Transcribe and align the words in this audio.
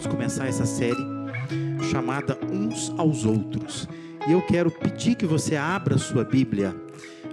vamos 0.00 0.16
começar 0.16 0.46
essa 0.46 0.64
série 0.64 1.04
chamada 1.90 2.38
Uns 2.50 2.88
aos 2.96 3.26
Outros. 3.26 3.86
E 4.26 4.32
eu 4.32 4.40
quero 4.40 4.70
pedir 4.70 5.14
que 5.14 5.26
você 5.26 5.56
abra 5.56 5.98
sua 5.98 6.24
Bíblia 6.24 6.74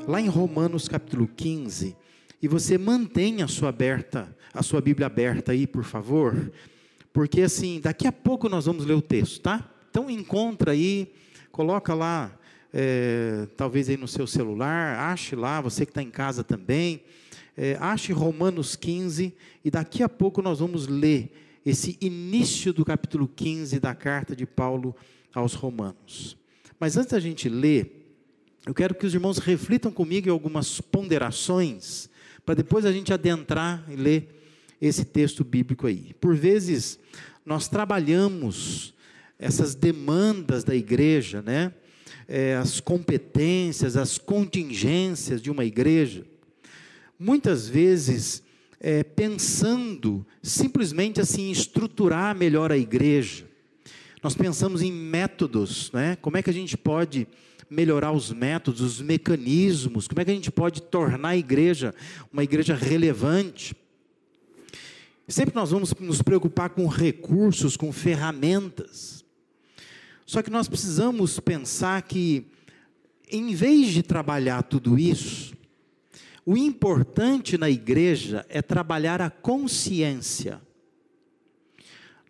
lá 0.05 0.19
em 0.19 0.27
Romanos 0.27 0.89
capítulo 0.89 1.29
15 1.33 1.95
e 2.41 2.47
você 2.47 2.77
mantenha 2.77 3.45
a 3.45 3.47
sua 3.47 3.69
aberta, 3.69 4.35
a 4.53 4.61
sua 4.61 4.81
Bíblia 4.81 5.07
aberta 5.07 5.53
aí, 5.53 5.65
por 5.65 5.85
favor, 5.85 6.51
porque 7.13 7.43
assim, 7.43 7.79
daqui 7.79 8.05
a 8.05 8.11
pouco 8.11 8.49
nós 8.49 8.65
vamos 8.65 8.85
ler 8.85 8.95
o 8.95 9.01
texto, 9.01 9.39
tá? 9.43 9.63
Então 9.89 10.09
encontra 10.09 10.73
aí, 10.73 11.13
coloca 11.53 11.93
lá, 11.93 12.37
é, 12.73 13.47
talvez 13.55 13.87
aí 13.87 13.95
no 13.95 14.09
seu 14.09 14.27
celular, 14.27 15.09
ache 15.09 15.37
lá, 15.37 15.61
você 15.61 15.85
que 15.85 15.91
está 15.91 16.03
em 16.03 16.11
casa 16.11 16.43
também, 16.43 17.01
é, 17.55 17.77
ache 17.79 18.11
Romanos 18.11 18.75
15 18.75 19.33
e 19.63 19.71
daqui 19.71 20.03
a 20.03 20.09
pouco 20.09 20.41
nós 20.41 20.59
vamos 20.59 20.85
ler 20.85 21.31
esse 21.69 21.97
início 21.99 22.71
do 22.71 22.85
capítulo 22.85 23.27
15 23.27 23.77
da 23.77 23.93
carta 23.93 24.33
de 24.33 24.45
Paulo 24.45 24.95
aos 25.33 25.53
Romanos. 25.53 26.37
Mas 26.79 26.95
antes 26.95 27.11
da 27.11 27.19
gente 27.19 27.49
ler, 27.49 28.15
eu 28.65 28.73
quero 28.73 28.95
que 28.95 29.05
os 29.05 29.13
irmãos 29.13 29.37
reflitam 29.37 29.91
comigo 29.91 30.29
em 30.29 30.31
algumas 30.31 30.79
ponderações, 30.79 32.09
para 32.45 32.55
depois 32.55 32.85
a 32.85 32.91
gente 32.93 33.11
adentrar 33.11 33.83
e 33.89 33.97
ler 33.97 34.29
esse 34.79 35.03
texto 35.03 35.43
bíblico 35.43 35.87
aí. 35.87 36.13
Por 36.21 36.37
vezes, 36.37 36.97
nós 37.45 37.67
trabalhamos 37.67 38.93
essas 39.37 39.75
demandas 39.75 40.63
da 40.63 40.73
igreja, 40.73 41.41
né? 41.41 41.73
É, 42.29 42.55
as 42.55 42.79
competências, 42.79 43.97
as 43.97 44.17
contingências 44.17 45.41
de 45.41 45.51
uma 45.51 45.65
igreja, 45.65 46.25
muitas 47.19 47.67
vezes 47.67 48.41
é, 48.79 49.03
pensando 49.03 50.25
simplesmente 50.41 51.19
assim, 51.19 51.51
estruturar 51.51 52.35
melhor 52.35 52.71
a 52.71 52.77
igreja. 52.77 53.45
Nós 54.23 54.35
pensamos 54.35 54.81
em 54.81 54.91
métodos, 54.91 55.91
né? 55.91 56.15
como 56.17 56.37
é 56.37 56.43
que 56.43 56.49
a 56.49 56.53
gente 56.53 56.77
pode 56.77 57.27
melhorar 57.69 58.11
os 58.11 58.31
métodos, 58.31 58.81
os 58.81 59.01
mecanismos, 59.01 60.07
como 60.07 60.21
é 60.21 60.25
que 60.25 60.31
a 60.31 60.33
gente 60.33 60.51
pode 60.51 60.81
tornar 60.81 61.29
a 61.29 61.37
igreja 61.37 61.93
uma 62.31 62.43
igreja 62.43 62.75
relevante. 62.75 63.75
Sempre 65.27 65.55
nós 65.55 65.71
vamos 65.71 65.93
nos 65.99 66.21
preocupar 66.21 66.69
com 66.69 66.87
recursos, 66.87 67.75
com 67.75 67.91
ferramentas. 67.91 69.25
Só 70.25 70.41
que 70.41 70.49
nós 70.49 70.69
precisamos 70.69 71.39
pensar 71.39 72.01
que, 72.01 72.45
em 73.29 73.53
vez 73.53 73.87
de 73.87 74.01
trabalhar 74.01 74.63
tudo 74.63 74.97
isso, 74.97 75.56
o 76.47 76.55
importante 76.55 77.57
na 77.57 77.69
igreja 77.69 78.45
é 78.47 78.61
trabalhar 78.61 79.21
a 79.21 79.29
consciência. 79.29 80.61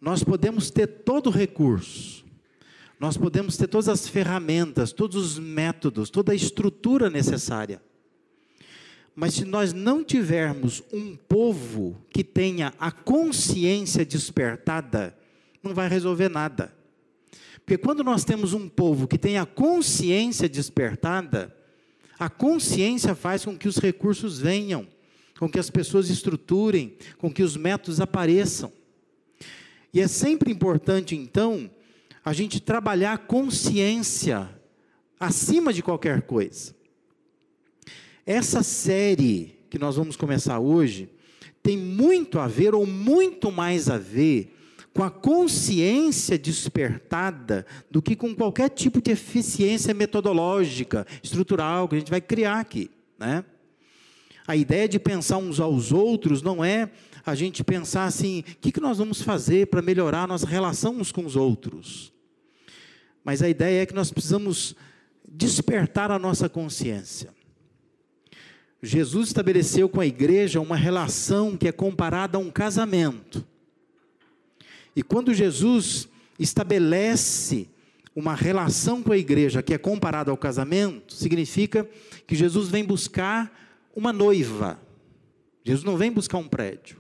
Nós 0.02 0.24
podemos 0.24 0.72
ter 0.72 0.88
todo 0.88 1.28
o 1.28 1.32
recurso, 1.32 2.26
nós 3.00 3.16
podemos 3.16 3.56
ter 3.58 3.68
todas 3.68 3.88
as 3.88 4.08
ferramentas, 4.08 4.92
todos 4.92 5.16
os 5.16 5.38
métodos, 5.38 6.10
toda 6.10 6.32
a 6.32 6.36
estrutura 6.36 7.12
necessária. 7.12 7.80
Mas 9.16 9.36
se 9.36 9.46
nós 9.46 9.72
não 9.72 10.04
tivermos 10.04 10.82
um 10.92 11.16
povo 11.16 12.04
que 12.10 12.24
tenha 12.24 12.74
a 12.80 12.92
consciência 12.92 14.04
despertada, 14.04 15.16
não 15.62 15.76
vai 15.76 15.88
resolver 15.88 16.28
nada. 16.28 16.76
Porque 17.58 17.78
quando 17.78 18.04
nós 18.04 18.26
temos 18.26 18.52
um 18.54 18.68
povo 18.68 19.08
que 19.08 19.20
tem 19.20 19.38
a 19.38 19.46
consciência 19.46 20.50
despertada, 20.50 21.56
a 22.20 22.30
consciência 22.30 23.14
faz 23.14 23.46
com 23.46 23.58
que 23.58 23.68
os 23.68 23.78
recursos 23.78 24.40
venham, 24.40 24.88
com 25.40 25.50
que 25.50 25.60
as 25.60 25.70
pessoas 25.70 26.10
estruturem, 26.10 26.98
com 27.18 27.32
que 27.32 27.44
os 27.44 27.56
métodos 27.56 28.02
apareçam. 28.02 28.72
E 29.94 30.02
é 30.02 30.08
sempre 30.08 30.52
importante, 30.52 31.16
então, 31.16 31.70
a 32.26 32.34
gente 32.34 32.60
trabalhar 32.60 33.14
a 33.14 33.18
consciência 33.18 34.50
acima 35.20 35.72
de 35.72 35.82
qualquer 35.82 36.24
coisa. 36.24 36.76
Essa 38.26 38.62
série 38.64 39.58
que 39.70 39.80
nós 39.80 39.96
vamos 39.96 40.16
começar 40.16 40.60
hoje 40.60 41.10
tem 41.62 41.78
muito 41.78 42.40
a 42.40 42.48
ver, 42.48 42.74
ou 42.74 42.86
muito 42.86 43.52
mais 43.52 43.90
a 43.90 43.98
ver, 43.98 44.57
com 44.98 45.04
a 45.04 45.12
consciência 45.12 46.40
despertada 46.40 47.68
do 47.92 48.02
que 48.02 48.16
com 48.16 48.34
qualquer 48.34 48.68
tipo 48.68 49.00
de 49.00 49.12
eficiência 49.12 49.94
metodológica, 49.94 51.06
estrutural 51.22 51.88
que 51.88 51.94
a 51.94 52.00
gente 52.00 52.10
vai 52.10 52.20
criar 52.20 52.60
aqui, 52.60 52.90
né? 53.16 53.46
A 54.48 54.56
ideia 54.56 54.90
de 54.90 54.98
pensar 54.98 55.38
uns 55.38 55.60
aos 55.60 55.92
outros 55.92 56.42
não 56.42 56.66
é 56.66 56.90
a 57.24 57.36
gente 57.36 57.64
pensar 57.64 58.06
assim, 58.06 58.40
o 58.40 58.44
que, 58.60 58.72
que 58.72 58.80
nós 58.80 58.98
vamos 58.98 59.22
fazer 59.22 59.68
para 59.68 59.84
melhorar 59.84 60.24
a 60.24 60.28
nossa 60.28 60.48
relação 60.48 60.96
uns 60.96 61.12
com 61.12 61.24
os 61.24 61.36
outros. 61.36 62.12
Mas 63.24 63.44
a 63.44 63.50
ideia 63.50 63.84
é 63.84 63.86
que 63.86 63.94
nós 63.94 64.10
precisamos 64.10 64.76
despertar 65.30 66.10
a 66.10 66.18
nossa 66.18 66.50
consciência. 66.50 67.30
Jesus 68.82 69.28
estabeleceu 69.28 69.88
com 69.88 70.02
a 70.02 70.08
igreja 70.08 70.60
uma 70.60 70.76
relação 70.76 71.56
que 71.56 71.68
é 71.68 71.72
comparada 71.72 72.40
a 72.40 72.42
um 72.42 72.50
casamento. 72.50 73.46
E 74.98 75.04
quando 75.04 75.32
Jesus 75.32 76.10
estabelece 76.40 77.70
uma 78.16 78.34
relação 78.34 79.04
com 79.04 79.12
a 79.12 79.18
igreja 79.18 79.62
que 79.62 79.76
é 79.76 79.78
comparada 79.78 80.32
ao 80.32 80.38
casamento, 80.38 81.14
significa 81.14 81.88
que 82.26 82.36
Jesus 82.36 82.70
vem 82.70 82.84
buscar 82.84 83.88
uma 83.96 84.12
noiva. 84.12 84.82
Jesus 85.64 85.84
não 85.84 85.98
vem 85.98 86.12
buscar 86.12 86.40
um 86.40 86.48
prédio. 86.48 87.00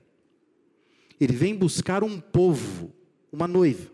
Ele 1.20 1.34
vem 1.34 1.56
buscar 1.56 2.04
um 2.04 2.20
povo, 2.20 2.94
uma 3.32 3.48
noiva. 3.48 3.90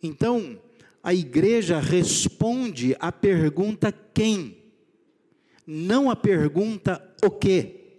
Então, 0.00 0.56
a 1.02 1.12
igreja 1.12 1.80
responde 1.80 2.94
à 3.00 3.10
pergunta 3.10 3.90
quem, 3.90 4.58
não 5.66 6.08
a 6.08 6.14
pergunta 6.14 7.04
o 7.20 7.32
que. 7.32 7.98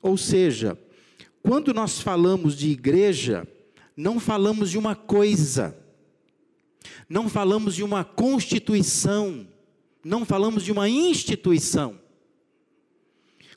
Ou 0.00 0.16
seja, 0.16 0.78
quando 1.42 1.72
nós 1.72 2.00
falamos 2.00 2.56
de 2.56 2.70
igreja, 2.70 3.46
não 3.96 4.20
falamos 4.20 4.70
de 4.70 4.78
uma 4.78 4.94
coisa, 4.94 5.76
não 7.08 7.28
falamos 7.28 7.74
de 7.74 7.82
uma 7.82 8.04
constituição, 8.04 9.46
não 10.04 10.24
falamos 10.24 10.62
de 10.62 10.72
uma 10.72 10.88
instituição. 10.88 11.98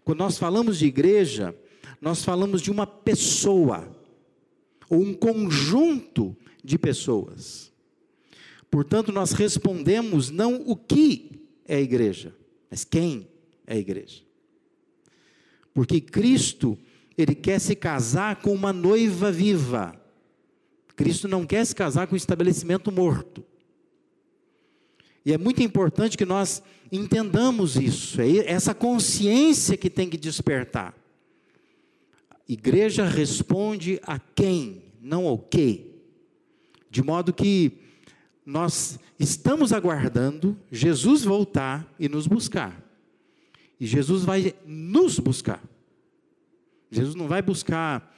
Quando 0.03 0.19
nós 0.19 0.37
falamos 0.37 0.79
de 0.79 0.85
igreja, 0.85 1.55
nós 2.01 2.23
falamos 2.23 2.61
de 2.61 2.71
uma 2.71 2.85
pessoa, 2.85 3.89
ou 4.89 5.01
um 5.01 5.13
conjunto 5.13 6.35
de 6.63 6.77
pessoas. 6.77 7.71
Portanto, 8.69 9.11
nós 9.11 9.31
respondemos 9.31 10.29
não 10.29 10.55
o 10.65 10.75
que 10.75 11.47
é 11.65 11.79
igreja, 11.79 12.35
mas 12.69 12.83
quem 12.83 13.27
é 13.67 13.77
igreja. 13.77 14.23
Porque 15.73 16.01
Cristo 16.01 16.77
ele 17.17 17.35
quer 17.35 17.59
se 17.59 17.75
casar 17.75 18.37
com 18.37 18.53
uma 18.53 18.73
noiva 18.73 19.31
viva. 19.31 19.95
Cristo 20.95 21.27
não 21.27 21.45
quer 21.45 21.65
se 21.65 21.75
casar 21.75 22.07
com 22.07 22.13
um 22.13 22.17
estabelecimento 22.17 22.91
morto. 22.91 23.43
E 25.25 25.31
é 25.31 25.37
muito 25.37 25.63
importante 25.63 26.17
que 26.17 26.25
nós 26.25 26.61
entendamos 26.91 27.75
isso, 27.75 28.21
é 28.21 28.51
essa 28.51 28.73
consciência 28.73 29.77
que 29.77 29.89
tem 29.89 30.09
que 30.09 30.17
despertar. 30.17 30.95
Igreja 32.47 33.05
responde 33.05 33.99
a 34.03 34.19
quem, 34.19 34.83
não 35.01 35.25
ao 35.25 35.37
que. 35.37 35.91
De 36.89 37.01
modo 37.01 37.33
que 37.33 37.79
nós 38.45 38.99
estamos 39.17 39.71
aguardando 39.71 40.57
Jesus 40.69 41.23
voltar 41.23 41.91
e 41.97 42.09
nos 42.09 42.27
buscar. 42.27 42.83
E 43.79 43.87
Jesus 43.87 44.23
vai 44.23 44.53
nos 44.65 45.17
buscar. 45.19 45.63
Jesus 46.93 47.15
não 47.15 47.27
vai 47.27 47.41
buscar 47.41 48.15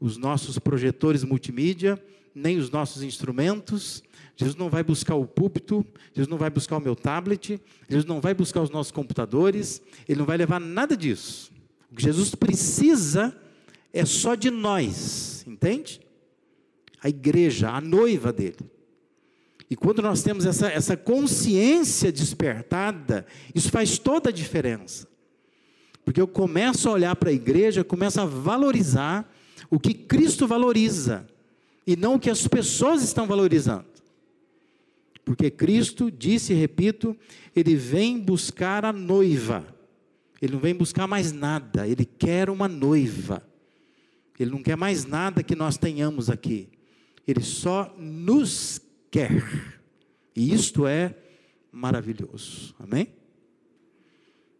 os 0.00 0.16
nossos 0.16 0.58
projetores 0.58 1.24
multimídia, 1.24 2.02
nem 2.34 2.58
os 2.58 2.70
nossos 2.70 3.02
instrumentos, 3.02 4.02
Jesus 4.36 4.56
não 4.56 4.68
vai 4.68 4.82
buscar 4.82 5.14
o 5.14 5.26
púlpito, 5.26 5.84
Jesus 6.12 6.28
não 6.28 6.36
vai 6.36 6.50
buscar 6.50 6.76
o 6.76 6.80
meu 6.80 6.94
tablet, 6.94 7.60
Jesus 7.88 8.04
não 8.04 8.20
vai 8.20 8.34
buscar 8.34 8.60
os 8.60 8.68
nossos 8.68 8.92
computadores, 8.92 9.80
Ele 10.06 10.18
não 10.18 10.26
vai 10.26 10.36
levar 10.36 10.60
nada 10.60 10.94
disso. 10.94 11.50
O 11.90 11.96
que 11.96 12.02
Jesus 12.02 12.34
precisa 12.34 13.34
é 13.92 14.04
só 14.04 14.34
de 14.34 14.50
nós, 14.50 15.44
entende? 15.46 16.00
A 17.02 17.08
igreja, 17.08 17.70
a 17.70 17.80
noiva 17.80 18.32
dele. 18.32 18.58
E 19.70 19.74
quando 19.74 20.02
nós 20.02 20.22
temos 20.22 20.44
essa, 20.44 20.68
essa 20.68 20.96
consciência 20.96 22.12
despertada, 22.12 23.26
isso 23.54 23.70
faz 23.70 23.98
toda 23.98 24.28
a 24.28 24.32
diferença. 24.32 25.08
Porque 26.06 26.20
eu 26.20 26.28
começo 26.28 26.88
a 26.88 26.92
olhar 26.92 27.16
para 27.16 27.30
a 27.30 27.32
igreja, 27.32 27.82
começo 27.82 28.20
a 28.20 28.24
valorizar 28.24 29.28
o 29.68 29.80
que 29.80 29.92
Cristo 29.92 30.46
valoriza 30.46 31.26
e 31.84 31.96
não 31.96 32.14
o 32.14 32.20
que 32.20 32.30
as 32.30 32.46
pessoas 32.46 33.02
estão 33.02 33.26
valorizando. 33.26 33.84
Porque 35.24 35.50
Cristo 35.50 36.08
disse, 36.08 36.54
repito, 36.54 37.16
ele 37.56 37.74
vem 37.74 38.20
buscar 38.20 38.84
a 38.84 38.92
noiva. 38.92 39.66
Ele 40.40 40.52
não 40.52 40.60
vem 40.60 40.76
buscar 40.76 41.08
mais 41.08 41.32
nada, 41.32 41.88
ele 41.88 42.04
quer 42.04 42.48
uma 42.48 42.68
noiva. 42.68 43.42
Ele 44.38 44.52
não 44.52 44.62
quer 44.62 44.76
mais 44.76 45.04
nada 45.04 45.42
que 45.42 45.56
nós 45.56 45.76
tenhamos 45.76 46.30
aqui. 46.30 46.68
Ele 47.26 47.40
só 47.40 47.92
nos 47.98 48.80
quer. 49.10 49.42
E 50.36 50.54
isto 50.54 50.86
é 50.86 51.16
maravilhoso. 51.72 52.76
Amém? 52.78 53.08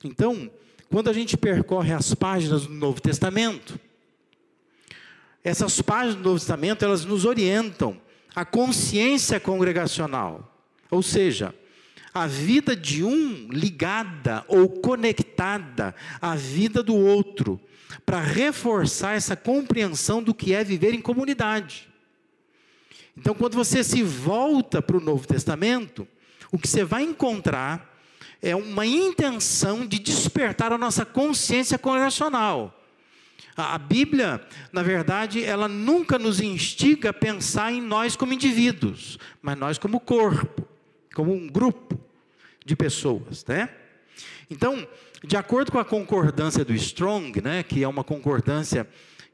Então, 0.02 0.50
quando 0.90 1.08
a 1.08 1.12
gente 1.12 1.36
percorre 1.36 1.92
as 1.92 2.14
páginas 2.14 2.66
do 2.66 2.74
Novo 2.74 3.00
Testamento, 3.00 3.78
essas 5.42 5.80
páginas 5.80 6.16
do 6.16 6.22
Novo 6.22 6.38
Testamento, 6.38 6.84
elas 6.84 7.04
nos 7.04 7.24
orientam 7.24 8.00
a 8.34 8.44
consciência 8.44 9.38
congregacional. 9.38 10.52
Ou 10.90 11.02
seja, 11.02 11.54
a 12.12 12.26
vida 12.26 12.74
de 12.74 13.04
um 13.04 13.48
ligada 13.50 14.44
ou 14.48 14.68
conectada 14.68 15.94
à 16.20 16.34
vida 16.34 16.82
do 16.82 16.94
outro, 16.94 17.60
para 18.04 18.20
reforçar 18.20 19.14
essa 19.14 19.36
compreensão 19.36 20.22
do 20.22 20.34
que 20.34 20.54
é 20.54 20.64
viver 20.64 20.94
em 20.94 21.00
comunidade. 21.00 21.88
Então, 23.16 23.34
quando 23.34 23.54
você 23.54 23.82
se 23.82 24.02
volta 24.02 24.82
para 24.82 24.96
o 24.96 25.00
Novo 25.00 25.26
Testamento, 25.26 26.06
o 26.52 26.58
que 26.58 26.68
você 26.68 26.84
vai 26.84 27.02
encontrar 27.02 27.95
é 28.42 28.54
uma 28.54 28.86
intenção 28.86 29.86
de 29.86 29.98
despertar 29.98 30.72
a 30.72 30.78
nossa 30.78 31.04
consciência 31.04 31.78
congregacional. 31.78 32.72
A 33.56 33.78
Bíblia, 33.78 34.46
na 34.70 34.82
verdade, 34.82 35.42
ela 35.42 35.66
nunca 35.66 36.18
nos 36.18 36.40
instiga 36.40 37.10
a 37.10 37.14
pensar 37.14 37.72
em 37.72 37.80
nós 37.80 38.14
como 38.14 38.34
indivíduos, 38.34 39.18
mas 39.40 39.56
nós 39.56 39.78
como 39.78 39.98
corpo, 39.98 40.66
como 41.14 41.32
um 41.32 41.46
grupo 41.46 41.98
de 42.64 42.76
pessoas, 42.76 43.44
né? 43.46 43.70
Então, 44.50 44.86
de 45.24 45.36
acordo 45.36 45.72
com 45.72 45.78
a 45.78 45.84
concordância 45.84 46.64
do 46.64 46.74
Strong, 46.74 47.40
né, 47.40 47.62
que 47.62 47.82
é 47.82 47.88
uma 47.88 48.04
concordância 48.04 48.86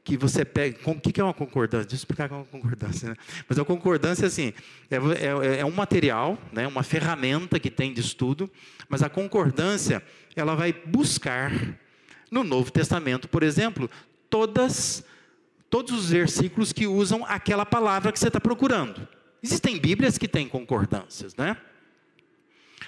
que 0.03 0.17
você 0.17 0.43
pega. 0.43 0.77
O 0.85 0.99
que 0.99 1.19
é 1.19 1.23
uma 1.23 1.33
concordância? 1.33 1.85
Deixa 1.87 1.95
eu 1.95 1.97
explicar 1.97 2.25
o 2.25 2.27
que 2.27 2.33
é 2.33 2.37
uma 2.37 2.45
concordância. 2.45 3.09
Né? 3.09 3.15
Mas 3.47 3.57
a 3.57 3.63
concordância, 3.63 4.27
assim, 4.27 4.53
é, 4.91 4.95
é, 4.95 5.59
é, 5.59 5.65
um 5.65 5.71
material, 5.71 6.37
né, 6.51 6.67
uma 6.67 6.83
ferramenta 6.83 7.59
que 7.59 7.69
tem 7.69 7.93
de 7.93 8.01
estudo, 8.01 8.51
mas 8.89 9.01
a 9.01 9.09
concordância, 9.09 10.03
ela 10.35 10.55
vai 10.55 10.73
buscar, 10.73 11.51
no 12.29 12.43
Novo 12.43 12.71
Testamento, 12.71 13.29
por 13.29 13.43
exemplo, 13.43 13.89
todas, 14.29 15.05
todos 15.69 15.93
os 15.93 16.09
versículos 16.09 16.73
que 16.73 16.87
usam 16.87 17.23
aquela 17.25 17.65
palavra 17.65 18.11
que 18.11 18.19
você 18.19 18.27
está 18.27 18.39
procurando. 18.39 19.07
Existem 19.41 19.79
Bíblias 19.79 20.17
que 20.17 20.27
têm 20.27 20.47
concordâncias, 20.47 21.35
né? 21.35 21.55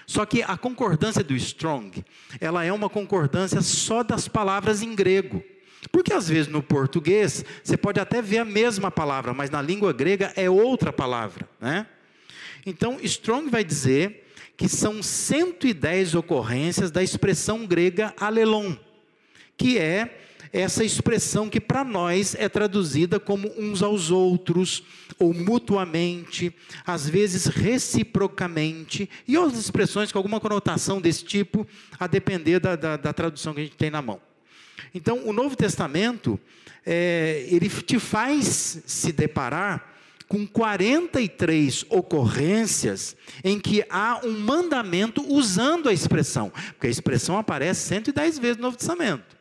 Só 0.08 0.26
que 0.26 0.44
a 0.44 0.58
concordância 0.58 1.24
do 1.24 1.36
Strong, 1.36 2.04
ela 2.40 2.64
é 2.64 2.72
uma 2.72 2.90
concordância 2.90 3.62
só 3.62 4.04
das 4.04 4.28
palavras 4.28 4.82
em 4.82 4.94
grego. 4.94 5.44
Porque 5.92 6.14
às 6.14 6.28
vezes 6.28 6.48
no 6.48 6.64
português 6.64 7.44
você 7.64 7.78
pode 7.78 8.00
até 8.00 8.22
ver 8.22 8.40
a 8.40 8.46
mesma 8.46 8.90
palavra, 8.90 9.34
mas 9.34 9.50
na 9.50 9.62
língua 9.62 9.94
grega 9.94 10.32
é 10.36 10.50
outra 10.50 10.92
palavra, 10.92 11.48
né? 11.60 11.88
Então 12.66 12.98
Strong 13.02 13.50
vai 13.50 13.64
dizer 13.64 14.26
que 14.58 14.70
são 14.70 15.04
110 15.04 16.16
ocorrências 16.16 16.90
da 16.90 17.04
expressão 17.04 17.66
grega 17.66 18.14
alelon, 18.18 18.74
que 19.58 19.78
é 19.78 20.20
essa 20.52 20.86
expressão 20.86 21.50
que 21.50 21.60
para 21.60 21.84
nós 21.84 22.34
é 22.34 22.48
traduzida 22.48 23.20
como 23.20 23.52
uns 23.58 23.84
aos 23.84 24.10
outros, 24.10 24.84
ou 25.20 25.34
mutuamente, 25.34 26.54
às 26.86 27.10
vezes 27.10 27.46
reciprocamente, 27.48 29.10
e 29.28 29.38
outras 29.38 29.60
expressões 29.60 30.14
com 30.14 30.18
alguma 30.18 30.40
conotação 30.40 31.02
desse 31.02 31.26
tipo, 31.26 31.68
a 32.00 32.08
depender 32.08 32.60
da, 32.60 32.78
da, 32.78 32.96
da 32.96 33.12
tradução 33.12 33.54
que 33.54 33.60
a 33.60 33.64
gente 33.64 33.76
tem 33.76 33.90
na 33.90 34.02
mão. 34.02 34.22
Então, 34.94 35.28
o 35.28 35.34
Novo 35.34 35.56
Testamento, 35.56 36.40
é, 36.86 37.46
ele 37.50 37.70
te 37.70 38.00
faz 38.00 38.84
se 38.86 39.12
deparar 39.12 39.94
com 40.28 40.46
43 40.48 41.86
ocorrências 41.90 43.16
em 43.44 43.60
que 43.60 43.86
há 43.90 44.22
um 44.24 44.40
mandamento 44.40 45.24
usando 45.32 45.88
a 45.88 45.94
expressão, 45.94 46.52
porque 46.70 46.88
a 46.88 46.90
expressão 46.90 47.38
aparece 47.38 47.88
110 47.88 48.40
vezes 48.40 48.58
no 48.58 48.64
Novo 48.64 48.78
Testamento. 48.78 49.36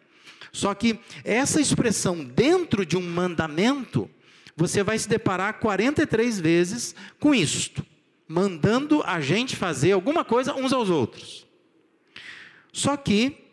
Só 0.52 0.73
que 0.75 1.00
essa 1.25 1.61
expressão 1.61 2.23
dentro 2.25 2.87
de 2.87 2.96
um 2.96 3.02
mandamento, 3.02 4.08
você 4.56 4.82
vai 4.82 4.99
se 4.99 5.08
deparar 5.08 5.58
43 5.58 6.38
vezes 6.38 6.94
com 7.19 7.35
isto, 7.35 7.85
mandando 8.29 9.02
a 9.05 9.20
gente 9.20 9.56
fazer 9.56 9.93
alguma 9.93 10.25
coisa 10.25 10.55
uns 10.55 10.73
aos 10.73 10.91
outros. 10.91 11.44
Só 12.73 12.96
que, 12.96 13.44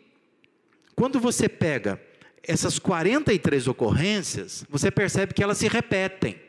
quando 0.94 1.18
você 1.20 1.48
pega 1.48 2.00
essas 2.42 2.78
43 2.78 3.68
ocorrências, 3.68 4.64
você 4.68 4.90
percebe 4.90 5.32
que 5.32 5.42
elas 5.42 5.58
se 5.58 5.68
repetem. 5.68 6.40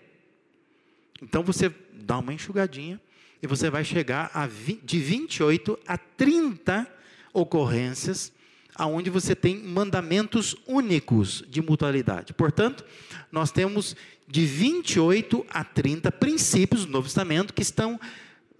Então 1.21 1.43
você 1.43 1.71
dá 1.93 2.17
uma 2.17 2.33
enxugadinha 2.33 2.99
e 3.41 3.47
você 3.47 3.69
vai 3.69 3.83
chegar 3.83 4.31
a 4.33 4.47
de 4.47 4.99
28 4.99 5.79
a 5.87 5.97
30 5.97 6.87
ocorrências 7.33 8.31
aonde 8.75 9.09
você 9.09 9.35
tem 9.35 9.57
mandamentos 9.57 10.55
únicos 10.65 11.43
de 11.47 11.61
mutualidade. 11.61 12.33
Portanto, 12.33 12.83
nós 13.31 13.51
temos 13.51 13.95
de 14.27 14.45
28 14.45 15.45
a 15.49 15.63
30 15.63 16.11
princípios 16.11 16.85
do 16.85 16.91
Novo 16.91 17.07
Testamento 17.07 17.53
que 17.53 17.61
estão 17.61 17.99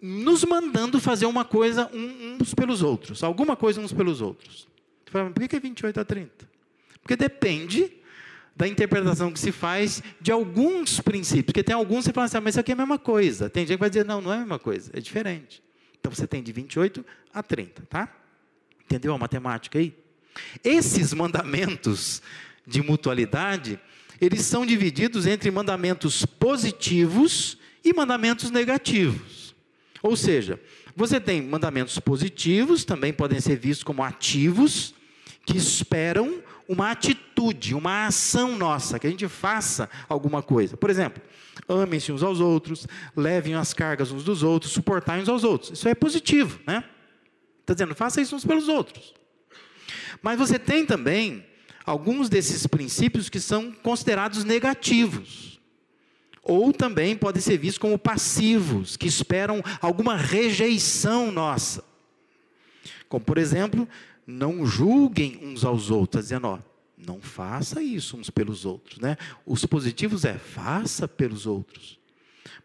nos 0.01 0.44
mandando 0.44 1.00
fazer 1.00 1.25
uma 1.25 1.45
coisa 1.45 1.89
uns 1.94 2.53
pelos 2.53 2.83
outros, 2.83 3.24
alguma 3.24 3.56
coisa 3.56 3.81
uns 3.81 3.94
pelos 3.94 4.21
outros. 4.21 4.68
Por 5.33 5.48
que 5.48 5.56
é 5.56 5.60
28 5.60 6.00
a 6.00 6.06
30? 6.06 6.50
Porque 7.01 7.15
depende 7.15 7.92
da 8.56 8.68
interpretação 8.68 9.31
que 9.31 9.39
se 9.39 9.51
faz 9.51 10.04
de 10.21 10.31
alguns 10.31 11.00
princípios. 11.00 11.45
Porque 11.45 11.63
tem 11.63 11.75
alguns 11.75 12.00
que 12.00 12.06
você 12.06 12.13
fala 12.13 12.25
assim, 12.25 12.38
ah, 12.38 12.42
mas 12.42 12.54
isso 12.54 12.60
aqui 12.60 12.71
é 12.71 12.74
a 12.74 12.77
mesma 12.77 13.00
coisa. 13.00 13.50
Tem 13.50 13.65
gente 13.65 13.77
que 13.77 13.80
vai 13.80 13.89
dizer, 13.89 14.06
não, 14.06 14.21
não 14.21 14.31
é 14.31 14.38
a 14.38 14.39
mesma 14.39 14.60
coisa, 14.60 14.92
é 14.94 15.00
diferente. 15.00 15.62
Então 16.00 16.13
você 16.13 16.27
tem 16.27 16.44
de 16.44 16.51
28 16.51 17.06
a 17.33 17.42
30, 17.42 17.83
tá? 17.89 18.13
Entendeu 18.86 19.13
a 19.13 19.18
matemática 19.18 19.80
aí? 19.80 19.95
Esses 20.63 21.13
mandamentos 21.13 22.21
de 22.66 22.81
mutualidade, 22.81 23.80
eles 24.19 24.42
são 24.42 24.66
divididos 24.66 25.25
entre 25.25 25.50
mandamentos 25.51 26.25
positivos 26.25 27.57
e 27.83 27.94
mandamentos 27.94 28.50
negativos. 28.51 29.56
Ou 30.01 30.16
seja, 30.16 30.59
você 30.95 31.19
tem 31.19 31.42
mandamentos 31.42 31.98
positivos, 32.00 32.83
também 32.83 33.14
podem 33.14 33.40
ser 33.40 33.57
vistos 33.57 33.83
como 33.83 34.04
ativos, 34.04 34.94
que 35.45 35.57
esperam 35.57 36.42
uma 36.68 36.92
atitude, 36.92 37.76
uma 37.76 38.07
ação 38.07 38.57
nossa, 38.57 38.97
que 38.97 39.07
a 39.07 39.09
gente 39.09 39.28
faça 39.28 39.90
alguma 40.07 40.42
coisa. 40.42 40.78
Por 40.78 40.90
exemplo, 40.90 41.21
amem-se 41.68 42.12
uns 42.12 42.23
aos 42.23 42.40
outros, 42.40 42.88
levem 43.16 43.56
as 43.56 43.73
cargas 43.73 44.12
uns 44.12 44.23
dos 44.23 44.44
outros, 44.44 44.71
suportai 44.71 45.21
uns 45.21 45.30
aos 45.30 45.44
outros. 45.44 45.71
Isso 45.71 45.88
é 45.88 45.94
positivo, 45.94 46.59
né? 46.66 46.83
Está 47.62 47.73
dizendo, 47.73 47.95
faça 47.95 48.21
isso 48.21 48.35
uns 48.35 48.45
pelos 48.45 48.68
outros. 48.68 49.14
Mas 50.21 50.38
você 50.38 50.57
tem 50.57 50.85
também 50.85 51.45
alguns 51.85 52.30
desses 52.30 52.66
princípios 52.66 53.30
que 53.30 53.40
são 53.40 53.71
considerados 53.71 54.44
negativos. 54.44 55.59
Ou 56.42 56.73
também 56.73 57.16
podem 57.16 57.42
ser 57.42 57.57
vistos 57.57 57.78
como 57.78 57.97
passivos, 57.97 58.97
que 58.97 59.07
esperam 59.07 59.62
alguma 59.81 60.18
rejeição 60.18 61.31
nossa. 61.31 61.83
Como, 63.07 63.23
por 63.23 63.38
exemplo, 63.38 63.88
não 64.25 64.65
julguem 64.65 65.39
uns 65.42 65.63
aos 65.63 65.92
outros, 65.92 66.25
dizendo, 66.25 66.47
ó, 66.47 66.59
não 66.97 67.21
faça 67.21 67.81
isso 67.81 68.18
uns 68.18 68.30
pelos 68.30 68.65
outros, 68.65 68.99
né? 68.99 69.18
Os 69.45 69.65
positivos 69.65 70.25
é 70.25 70.35
faça 70.35 71.07
pelos 71.07 71.45
outros. 71.45 71.99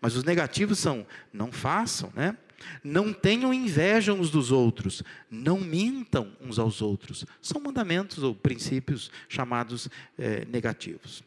Mas 0.00 0.14
os 0.14 0.24
negativos 0.24 0.78
são 0.78 1.06
não 1.32 1.50
façam, 1.50 2.12
né? 2.14 2.36
Não 2.82 3.12
tenham 3.12 3.54
inveja 3.54 4.12
uns 4.12 4.30
dos 4.30 4.50
outros, 4.50 5.02
não 5.30 5.60
mintam 5.60 6.32
uns 6.40 6.58
aos 6.58 6.82
outros. 6.82 7.24
São 7.40 7.60
mandamentos 7.60 8.22
ou 8.22 8.34
princípios 8.34 9.10
chamados 9.28 9.88
é, 10.18 10.44
negativos. 10.46 11.22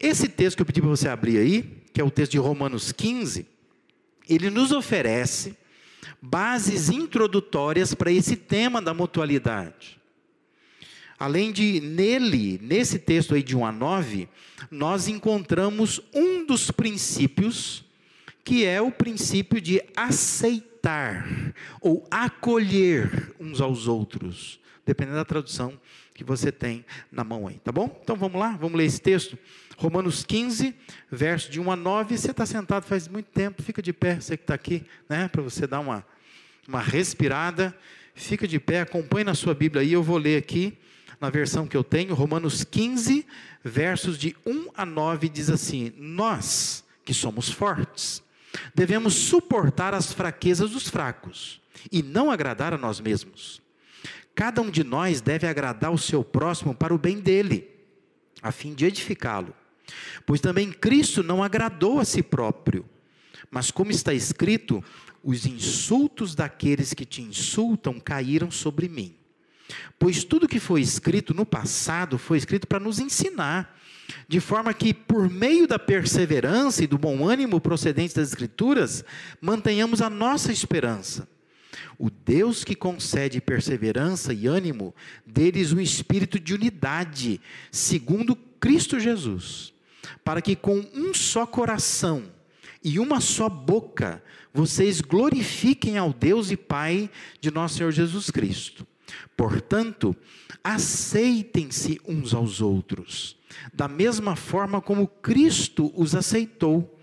Esse 0.00 0.28
texto 0.28 0.56
que 0.56 0.62
eu 0.62 0.66
pedi 0.66 0.80
para 0.80 0.90
você 0.90 1.08
abrir 1.08 1.38
aí, 1.38 1.82
que 1.92 2.00
é 2.00 2.04
o 2.04 2.10
texto 2.10 2.32
de 2.32 2.38
Romanos 2.38 2.92
15, 2.92 3.46
ele 4.28 4.50
nos 4.50 4.72
oferece 4.72 5.56
bases 6.20 6.88
introdutórias 6.88 7.94
para 7.94 8.12
esse 8.12 8.36
tema 8.36 8.80
da 8.80 8.94
mutualidade. 8.94 10.00
Além 11.18 11.52
de, 11.52 11.80
nele, 11.80 12.58
nesse 12.62 12.98
texto 12.98 13.34
aí 13.34 13.42
de 13.42 13.56
1 13.56 13.64
a 13.64 13.72
9, 13.72 14.28
nós 14.70 15.08
encontramos 15.08 16.00
um 16.12 16.44
dos 16.44 16.70
princípios 16.70 17.84
que 18.44 18.66
é 18.66 18.80
o 18.80 18.90
princípio 18.90 19.60
de 19.60 19.82
aceitar 19.96 21.26
ou 21.80 22.06
acolher 22.10 23.34
uns 23.40 23.60
aos 23.60 23.88
outros, 23.88 24.60
dependendo 24.84 25.16
da 25.16 25.24
tradução 25.24 25.80
que 26.14 26.22
você 26.22 26.52
tem 26.52 26.84
na 27.10 27.24
mão 27.24 27.48
aí, 27.48 27.58
tá 27.58 27.72
bom? 27.72 28.00
Então 28.02 28.14
vamos 28.14 28.40
lá, 28.40 28.56
vamos 28.56 28.78
ler 28.78 28.84
esse 28.84 29.00
texto. 29.00 29.36
Romanos 29.76 30.24
15, 30.24 30.74
verso 31.10 31.50
de 31.50 31.60
1 31.60 31.72
a 31.72 31.76
9. 31.76 32.16
Você 32.16 32.30
está 32.30 32.46
sentado 32.46 32.84
faz 32.84 33.08
muito 33.08 33.26
tempo, 33.26 33.62
fica 33.62 33.82
de 33.82 33.92
pé, 33.92 34.20
você 34.20 34.36
que 34.36 34.44
está 34.44 34.54
aqui, 34.54 34.86
né? 35.08 35.26
Para 35.28 35.42
você 35.42 35.66
dar 35.66 35.80
uma, 35.80 36.06
uma 36.68 36.80
respirada. 36.80 37.76
Fica 38.14 38.46
de 38.46 38.60
pé, 38.60 38.80
acompanhe 38.80 39.24
na 39.24 39.34
sua 39.34 39.54
Bíblia 39.54 39.82
aí, 39.82 39.92
eu 39.92 40.02
vou 40.02 40.16
ler 40.16 40.38
aqui 40.38 40.78
na 41.20 41.30
versão 41.30 41.66
que 41.66 41.76
eu 41.76 41.82
tenho, 41.82 42.14
Romanos 42.14 42.64
15, 42.64 43.26
versos 43.64 44.18
de 44.18 44.36
1 44.44 44.70
a 44.76 44.84
9, 44.84 45.28
diz 45.28 45.48
assim: 45.50 45.92
Nós, 45.96 46.84
que 47.04 47.14
somos 47.14 47.48
fortes, 47.48 48.22
devemos 48.74 49.14
suportar 49.14 49.94
as 49.94 50.12
fraquezas 50.12 50.70
dos 50.70 50.88
fracos 50.88 51.60
e 51.90 52.02
não 52.02 52.30
agradar 52.30 52.74
a 52.74 52.78
nós 52.78 53.00
mesmos. 53.00 53.63
Cada 54.34 54.60
um 54.60 54.70
de 54.70 54.82
nós 54.82 55.20
deve 55.20 55.46
agradar 55.46 55.92
o 55.92 55.98
seu 55.98 56.24
próximo 56.24 56.74
para 56.74 56.94
o 56.94 56.98
bem 56.98 57.20
dele, 57.20 57.68
a 58.42 58.50
fim 58.50 58.74
de 58.74 58.84
edificá-lo. 58.84 59.54
Pois 60.26 60.40
também 60.40 60.72
Cristo 60.72 61.22
não 61.22 61.42
agradou 61.42 62.00
a 62.00 62.04
si 62.04 62.22
próprio, 62.22 62.84
mas 63.50 63.70
como 63.70 63.90
está 63.90 64.12
escrito, 64.12 64.82
os 65.22 65.46
insultos 65.46 66.34
daqueles 66.34 66.92
que 66.92 67.04
te 67.04 67.22
insultam 67.22 68.00
caíram 68.00 68.50
sobre 68.50 68.88
mim. 68.88 69.14
Pois 69.98 70.24
tudo 70.24 70.48
que 70.48 70.60
foi 70.60 70.80
escrito 70.80 71.32
no 71.32 71.46
passado 71.46 72.18
foi 72.18 72.36
escrito 72.36 72.66
para 72.66 72.80
nos 72.80 72.98
ensinar, 72.98 73.78
de 74.28 74.40
forma 74.40 74.74
que, 74.74 74.92
por 74.92 75.30
meio 75.30 75.66
da 75.66 75.78
perseverança 75.78 76.84
e 76.84 76.86
do 76.86 76.98
bom 76.98 77.26
ânimo 77.26 77.60
procedentes 77.60 78.14
das 78.14 78.28
Escrituras, 78.28 79.02
mantenhamos 79.40 80.02
a 80.02 80.10
nossa 80.10 80.52
esperança. 80.52 81.26
O 81.98 82.10
Deus 82.10 82.64
que 82.64 82.74
concede 82.74 83.40
perseverança 83.40 84.32
e 84.32 84.46
ânimo, 84.46 84.94
deles 85.26 85.72
um 85.72 85.80
espírito 85.80 86.38
de 86.38 86.54
unidade, 86.54 87.40
segundo 87.70 88.36
Cristo 88.36 88.98
Jesus, 88.98 89.72
para 90.24 90.40
que 90.40 90.56
com 90.56 90.84
um 90.94 91.12
só 91.12 91.46
coração 91.46 92.24
e 92.82 92.98
uma 92.98 93.20
só 93.20 93.48
boca 93.48 94.22
vocês 94.52 95.00
glorifiquem 95.00 95.96
ao 95.96 96.12
Deus 96.12 96.50
e 96.50 96.56
Pai 96.56 97.10
de 97.40 97.50
nosso 97.50 97.78
Senhor 97.78 97.90
Jesus 97.90 98.30
Cristo. 98.30 98.86
Portanto, 99.36 100.14
aceitem-se 100.62 102.00
uns 102.06 102.34
aos 102.34 102.60
outros, 102.60 103.36
da 103.72 103.88
mesma 103.88 104.36
forma 104.36 104.80
como 104.80 105.08
Cristo 105.08 105.92
os 105.96 106.14
aceitou, 106.14 106.98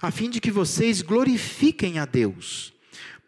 a 0.00 0.10
fim 0.10 0.30
de 0.30 0.40
que 0.40 0.50
vocês 0.50 1.02
glorifiquem 1.02 1.98
a 1.98 2.04
Deus. 2.04 2.71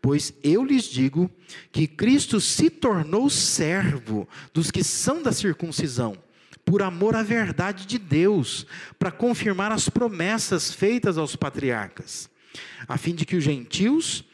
Pois 0.05 0.35
eu 0.45 0.63
lhes 0.63 0.85
digo 0.85 1.31
que 1.73 1.87
Cristo 1.87 2.39
se 2.39 2.69
tornou 2.69 3.31
servo 3.31 4.29
dos 4.53 4.71
que 4.71 4.85
são 4.85 5.23
da 5.23 5.33
circuncisão, 5.33 6.15
por 6.63 6.83
amor 6.83 7.17
à 7.17 7.23
verdade 7.23 7.87
de 7.87 7.97
Deus, 7.97 8.67
para 8.99 9.11
confirmar 9.11 9.73
as 9.73 9.89
promessas 9.89 10.71
feitas 10.71 11.17
aos 11.17 11.37
patriarcas, 11.37 12.29
a 12.87 12.99
fim 12.99 13.15
de 13.15 13.25
que 13.25 13.35
os 13.35 13.43
gentios 13.43 14.27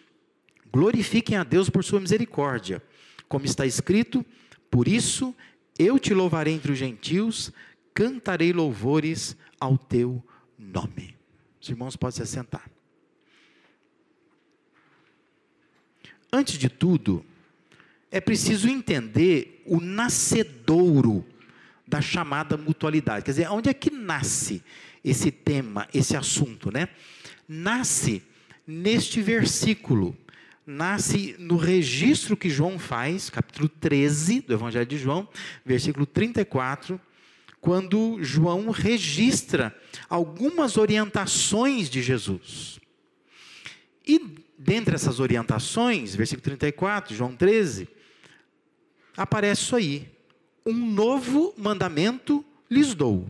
glorifiquem 0.72 1.36
a 1.36 1.44
Deus 1.44 1.70
por 1.70 1.84
sua 1.84 2.00
misericórdia 2.00 2.82
como 3.28 3.44
está 3.44 3.64
escrito: 3.64 4.26
Por 4.68 4.88
isso 4.88 5.32
eu 5.78 6.00
te 6.00 6.12
louvarei 6.12 6.52
entre 6.52 6.72
os 6.72 6.78
gentios, 6.78 7.52
cantarei 7.94 8.52
louvores 8.52 9.36
ao 9.60 9.78
teu 9.78 10.20
nome. 10.58 11.16
Os 11.60 11.68
irmãos 11.68 11.94
podem 11.94 12.16
se 12.16 12.22
assentar. 12.22 12.68
Antes 16.32 16.58
de 16.58 16.68
tudo, 16.68 17.24
é 18.10 18.20
preciso 18.20 18.68
entender 18.68 19.62
o 19.66 19.80
nascedouro 19.80 21.24
da 21.86 22.00
chamada 22.00 22.56
mutualidade. 22.56 23.24
Quer 23.24 23.32
dizer, 23.32 23.50
onde 23.50 23.68
é 23.68 23.74
que 23.74 23.90
nasce 23.90 24.62
esse 25.04 25.30
tema, 25.30 25.88
esse 25.92 26.16
assunto, 26.16 26.70
né? 26.72 26.88
Nasce 27.48 28.22
neste 28.66 29.20
versículo 29.20 30.16
nasce 30.70 31.34
no 31.38 31.56
registro 31.56 32.36
que 32.36 32.48
João 32.48 32.78
faz, 32.78 33.28
capítulo 33.28 33.68
13 33.68 34.42
do 34.42 34.52
Evangelho 34.52 34.86
de 34.86 34.98
João, 34.98 35.28
versículo 35.64 36.06
34, 36.06 37.00
quando 37.60 38.18
João 38.22 38.70
registra 38.70 39.76
algumas 40.08 40.76
orientações 40.76 41.90
de 41.90 42.00
Jesus. 42.00 42.78
E 44.06 44.20
dentre 44.62 44.94
essas 44.94 45.20
orientações, 45.20 46.14
versículo 46.14 46.42
34, 46.42 47.16
João 47.16 47.34
13, 47.34 47.88
aparece 49.16 49.62
isso 49.62 49.74
aí. 49.74 50.06
Um 50.66 50.74
novo 50.74 51.54
mandamento 51.56 52.44
lhes 52.70 52.94
dou. 52.94 53.26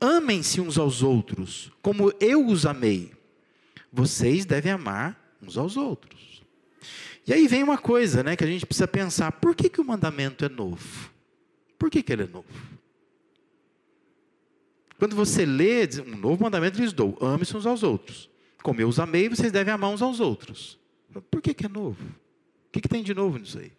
Amem-se 0.00 0.58
uns 0.58 0.78
aos 0.78 1.02
outros, 1.02 1.70
como 1.82 2.12
eu 2.18 2.46
os 2.46 2.64
amei. 2.64 3.12
Vocês 3.92 4.46
devem 4.46 4.72
amar 4.72 5.36
uns 5.42 5.58
aos 5.58 5.76
outros. 5.76 6.42
E 7.26 7.32
aí 7.32 7.46
vem 7.46 7.62
uma 7.62 7.76
coisa 7.76 8.22
né, 8.22 8.34
que 8.34 8.42
a 8.42 8.46
gente 8.46 8.64
precisa 8.64 8.88
pensar: 8.88 9.32
por 9.32 9.54
que, 9.54 9.68
que 9.68 9.82
o 9.82 9.84
mandamento 9.84 10.46
é 10.46 10.48
novo? 10.48 11.10
Por 11.78 11.90
que, 11.90 12.02
que 12.02 12.10
ele 12.10 12.22
é 12.22 12.26
novo? 12.26 12.48
Quando 14.98 15.14
você 15.14 15.44
lê, 15.44 15.86
diz, 15.86 15.98
um 15.98 16.16
novo 16.16 16.42
mandamento 16.42 16.80
lhes 16.80 16.94
dou: 16.94 17.18
ame-se 17.20 17.54
uns 17.54 17.66
aos 17.66 17.82
outros. 17.82 18.31
Como 18.62 18.80
eu 18.80 18.88
os 18.88 19.00
amei, 19.00 19.28
vocês 19.28 19.50
devem 19.50 19.72
amar 19.72 19.90
uns 19.90 20.02
aos 20.02 20.20
outros. 20.20 20.78
Por 21.30 21.42
que, 21.42 21.52
que 21.52 21.66
é 21.66 21.68
novo? 21.68 22.04
O 22.04 22.72
que, 22.72 22.80
que 22.80 22.88
tem 22.88 23.02
de 23.02 23.12
novo 23.12 23.38
nisso 23.38 23.58
aí? 23.58 23.72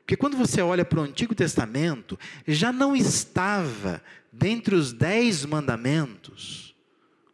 Porque 0.00 0.16
quando 0.16 0.36
você 0.36 0.62
olha 0.62 0.84
para 0.84 1.00
o 1.00 1.02
Antigo 1.02 1.34
Testamento, 1.34 2.18
já 2.46 2.72
não 2.72 2.96
estava 2.96 4.02
dentre 4.32 4.74
os 4.74 4.92
dez 4.92 5.44
mandamentos 5.44 6.74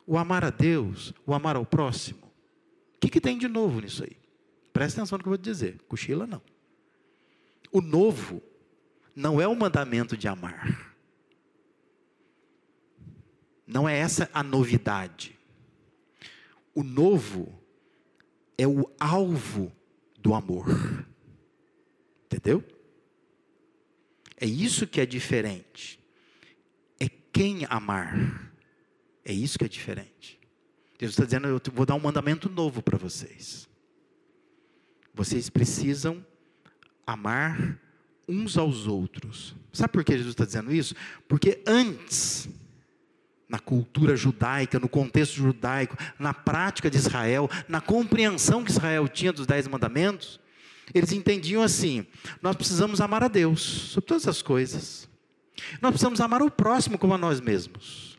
o 0.06 0.18
amar 0.18 0.44
a 0.44 0.50
Deus, 0.50 1.14
o 1.24 1.34
amar 1.34 1.56
ao 1.56 1.64
próximo. 1.64 2.26
O 2.96 3.00
que, 3.00 3.08
que 3.08 3.20
tem 3.20 3.38
de 3.38 3.48
novo 3.48 3.80
nisso 3.80 4.02
aí? 4.02 4.16
Presta 4.72 5.00
atenção 5.00 5.18
no 5.18 5.22
que 5.22 5.28
eu 5.28 5.30
vou 5.30 5.38
te 5.38 5.44
dizer. 5.44 5.78
Cochila 5.88 6.26
não. 6.26 6.42
O 7.70 7.80
novo 7.80 8.42
não 9.14 9.40
é 9.40 9.46
o 9.46 9.54
mandamento 9.54 10.16
de 10.16 10.26
amar. 10.26 10.94
Não 13.66 13.88
é 13.88 13.96
essa 13.96 14.28
a 14.34 14.42
novidade. 14.42 15.33
O 16.74 16.82
novo 16.82 17.52
é 18.58 18.66
o 18.66 18.90
alvo 18.98 19.72
do 20.18 20.34
amor. 20.34 20.66
Entendeu? 22.26 22.64
É 24.36 24.46
isso 24.46 24.86
que 24.86 25.00
é 25.00 25.06
diferente. 25.06 26.00
É 26.98 27.08
quem 27.08 27.66
amar. 27.68 28.52
É 29.24 29.32
isso 29.32 29.58
que 29.58 29.64
é 29.64 29.68
diferente. 29.68 30.40
Deus 30.98 31.12
está 31.12 31.24
dizendo: 31.24 31.46
eu 31.46 31.60
vou 31.72 31.86
dar 31.86 31.94
um 31.94 32.00
mandamento 32.00 32.48
novo 32.48 32.82
para 32.82 32.98
vocês. 32.98 33.68
Vocês 35.12 35.48
precisam 35.48 36.24
amar 37.06 37.80
uns 38.28 38.56
aos 38.56 38.86
outros. 38.86 39.54
Sabe 39.72 39.92
por 39.92 40.04
que 40.04 40.12
Jesus 40.16 40.32
está 40.32 40.44
dizendo 40.44 40.72
isso? 40.72 40.94
Porque 41.28 41.62
antes, 41.66 42.48
na 43.54 43.60
cultura 43.60 44.16
judaica, 44.16 44.80
no 44.80 44.88
contexto 44.88 45.34
judaico, 45.34 45.96
na 46.18 46.34
prática 46.34 46.90
de 46.90 46.96
Israel, 46.96 47.48
na 47.68 47.80
compreensão 47.80 48.64
que 48.64 48.72
Israel 48.72 49.06
tinha 49.06 49.32
dos 49.32 49.46
Dez 49.46 49.68
Mandamentos, 49.68 50.40
eles 50.92 51.12
entendiam 51.12 51.62
assim: 51.62 52.04
nós 52.42 52.56
precisamos 52.56 53.00
amar 53.00 53.22
a 53.22 53.28
Deus 53.28 53.62
sobre 53.62 54.08
todas 54.08 54.26
as 54.26 54.42
coisas. 54.42 55.08
Nós 55.80 55.92
precisamos 55.92 56.20
amar 56.20 56.42
o 56.42 56.50
próximo 56.50 56.98
como 56.98 57.14
a 57.14 57.18
nós 57.18 57.40
mesmos. 57.40 58.18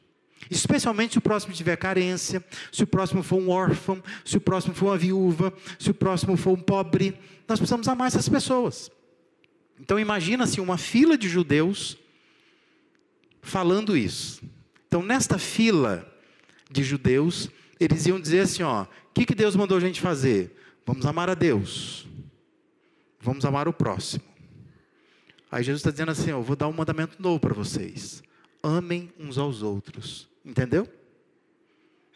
Especialmente 0.49 1.13
se 1.13 1.17
o 1.17 1.21
próximo 1.21 1.53
tiver 1.53 1.75
carência, 1.75 2.41
se 2.71 2.83
o 2.83 2.87
próximo 2.87 3.21
for 3.21 3.35
um 3.35 3.49
órfão, 3.49 4.01
se 4.23 4.37
o 4.37 4.41
próximo 4.41 4.73
for 4.73 4.85
uma 4.85 4.97
viúva, 4.97 5.51
se 5.77 5.91
o 5.91 5.93
próximo 5.93 6.37
for 6.37 6.51
um 6.51 6.61
pobre, 6.61 7.19
nós 7.45 7.59
precisamos 7.59 7.89
amar 7.89 8.07
essas 8.07 8.29
pessoas. 8.29 8.89
Então 9.81 9.99
imagina-se 9.99 10.61
uma 10.61 10.77
fila 10.77 11.17
de 11.17 11.27
judeus 11.27 11.97
falando 13.41 13.97
isso. 13.97 14.54
Então 14.95 15.05
nesta 15.05 15.37
fila 15.37 16.09
de 16.71 16.81
judeus, 16.81 17.49
eles 17.77 18.05
iam 18.05 18.17
dizer 18.17 18.39
assim, 18.39 18.63
ó, 18.63 18.83
o 18.83 18.87
que, 19.13 19.25
que 19.25 19.35
Deus 19.35 19.53
mandou 19.53 19.77
a 19.77 19.81
gente 19.81 19.99
fazer? 19.99 20.55
Vamos 20.85 21.05
amar 21.05 21.29
a 21.29 21.33
Deus. 21.33 22.07
Vamos 23.19 23.43
amar 23.43 23.67
o 23.67 23.73
próximo. 23.73 24.23
Aí 25.51 25.65
Jesus 25.65 25.81
está 25.81 25.91
dizendo 25.91 26.13
assim, 26.13 26.31
ó, 26.31 26.37
eu 26.37 26.43
vou 26.43 26.55
dar 26.55 26.69
um 26.69 26.71
mandamento 26.71 27.21
novo 27.21 27.41
para 27.41 27.53
vocês. 27.53 28.23
Amem 28.63 29.11
uns 29.19 29.37
aos 29.37 29.61
outros. 29.61 30.29
Entendeu? 30.45 30.87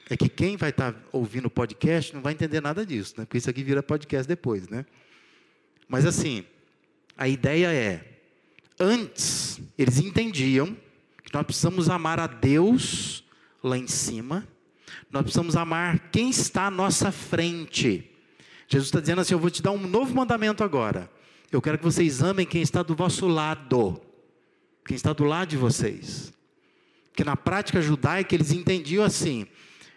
É 0.10 0.16
que 0.16 0.30
quem 0.30 0.56
vai 0.56 0.70
estar 0.70 0.94
tá 0.94 1.00
ouvindo 1.12 1.48
o 1.48 1.52
podcast 1.52 2.16
não 2.16 2.22
vai 2.22 2.32
entender 2.32 2.62
nada 2.62 2.86
disso, 2.86 3.16
né? 3.18 3.26
Porque 3.26 3.40
isso 3.40 3.50
aqui 3.50 3.62
vira 3.62 3.84
podcast 3.84 4.26
depois, 4.26 4.70
né? 4.70 4.86
Mas 5.86 6.06
assim, 6.06 6.46
a 7.18 7.28
ideia 7.28 7.74
é, 7.74 8.22
antes 8.80 9.60
eles 9.78 10.00
entendiam 10.00 10.78
nós 11.34 11.44
precisamos 11.44 11.90
amar 11.90 12.20
a 12.20 12.28
Deus 12.28 13.24
lá 13.64 13.78
em 13.78 13.88
cima, 13.88 14.48
nós 15.12 15.24
precisamos 15.24 15.56
amar 15.56 16.10
quem 16.12 16.30
está 16.30 16.68
à 16.68 16.72
nossa 16.72 17.12
frente. 17.12 18.10
Jesus 18.68 18.88
está 18.88 19.00
dizendo 19.00 19.22
assim: 19.22 19.34
Eu 19.34 19.40
vou 19.40 19.50
te 19.50 19.62
dar 19.62 19.72
um 19.72 19.88
novo 19.88 20.14
mandamento 20.16 20.64
agora. 20.64 21.10
Eu 21.52 21.62
quero 21.62 21.78
que 21.78 21.84
vocês 21.84 22.22
amem 22.22 22.46
quem 22.46 22.62
está 22.62 22.84
do 22.84 22.96
vosso 22.96 23.28
lado, 23.28 24.00
quem 24.86 24.96
está 24.96 25.14
do 25.14 25.24
lado 25.24 25.50
de 25.50 25.58
vocês. 25.58 26.32
Porque 27.06 27.24
na 27.24 27.36
prática 27.36 27.82
judaica 27.82 28.36
eles 28.36 28.52
entendiam 28.52 29.04
assim: 29.04 29.48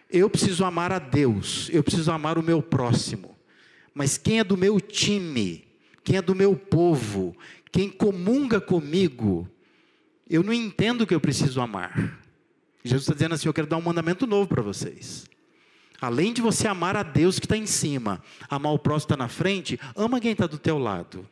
eu 0.09 0.29
preciso 0.29 0.65
amar 0.65 0.91
a 0.91 0.99
Deus, 0.99 1.69
eu 1.71 1.83
preciso 1.83 2.11
amar 2.11 2.37
o 2.37 2.43
meu 2.43 2.61
próximo. 2.61 3.35
Mas 3.93 4.17
quem 4.17 4.39
é 4.39 4.43
do 4.43 4.57
meu 4.57 4.81
time, 4.81 5.63
quem 6.03 6.17
é 6.17 6.21
do 6.21 6.35
meu 6.35 6.55
povo, 6.55 7.35
quem 7.71 7.89
comunga 7.89 8.59
comigo, 8.59 9.47
eu 10.33 10.41
não 10.41 10.51
entendo 10.51 11.05
que 11.05 11.13
eu 11.13 11.21
preciso 11.21 11.61
amar. 11.61 12.19
Jesus 12.83 13.03
está 13.03 13.13
dizendo 13.13 13.35
assim: 13.35 13.47
eu 13.47 13.53
quero 13.53 13.67
dar 13.67 13.77
um 13.77 13.81
mandamento 13.81 14.25
novo 14.25 14.47
para 14.47 14.63
vocês. 14.63 15.29
Além 16.01 16.33
de 16.33 16.41
você 16.41 16.67
amar 16.67 16.97
a 16.97 17.03
Deus 17.03 17.37
que 17.37 17.45
está 17.45 17.55
em 17.55 17.67
cima, 17.67 18.19
amar 18.49 18.73
o 18.73 18.79
próximo 18.79 19.09
que 19.09 19.13
está 19.13 19.23
na 19.23 19.29
frente, 19.29 19.79
ama 19.95 20.19
quem 20.19 20.31
está 20.31 20.47
do 20.47 20.57
teu 20.57 20.79
lado. 20.79 21.29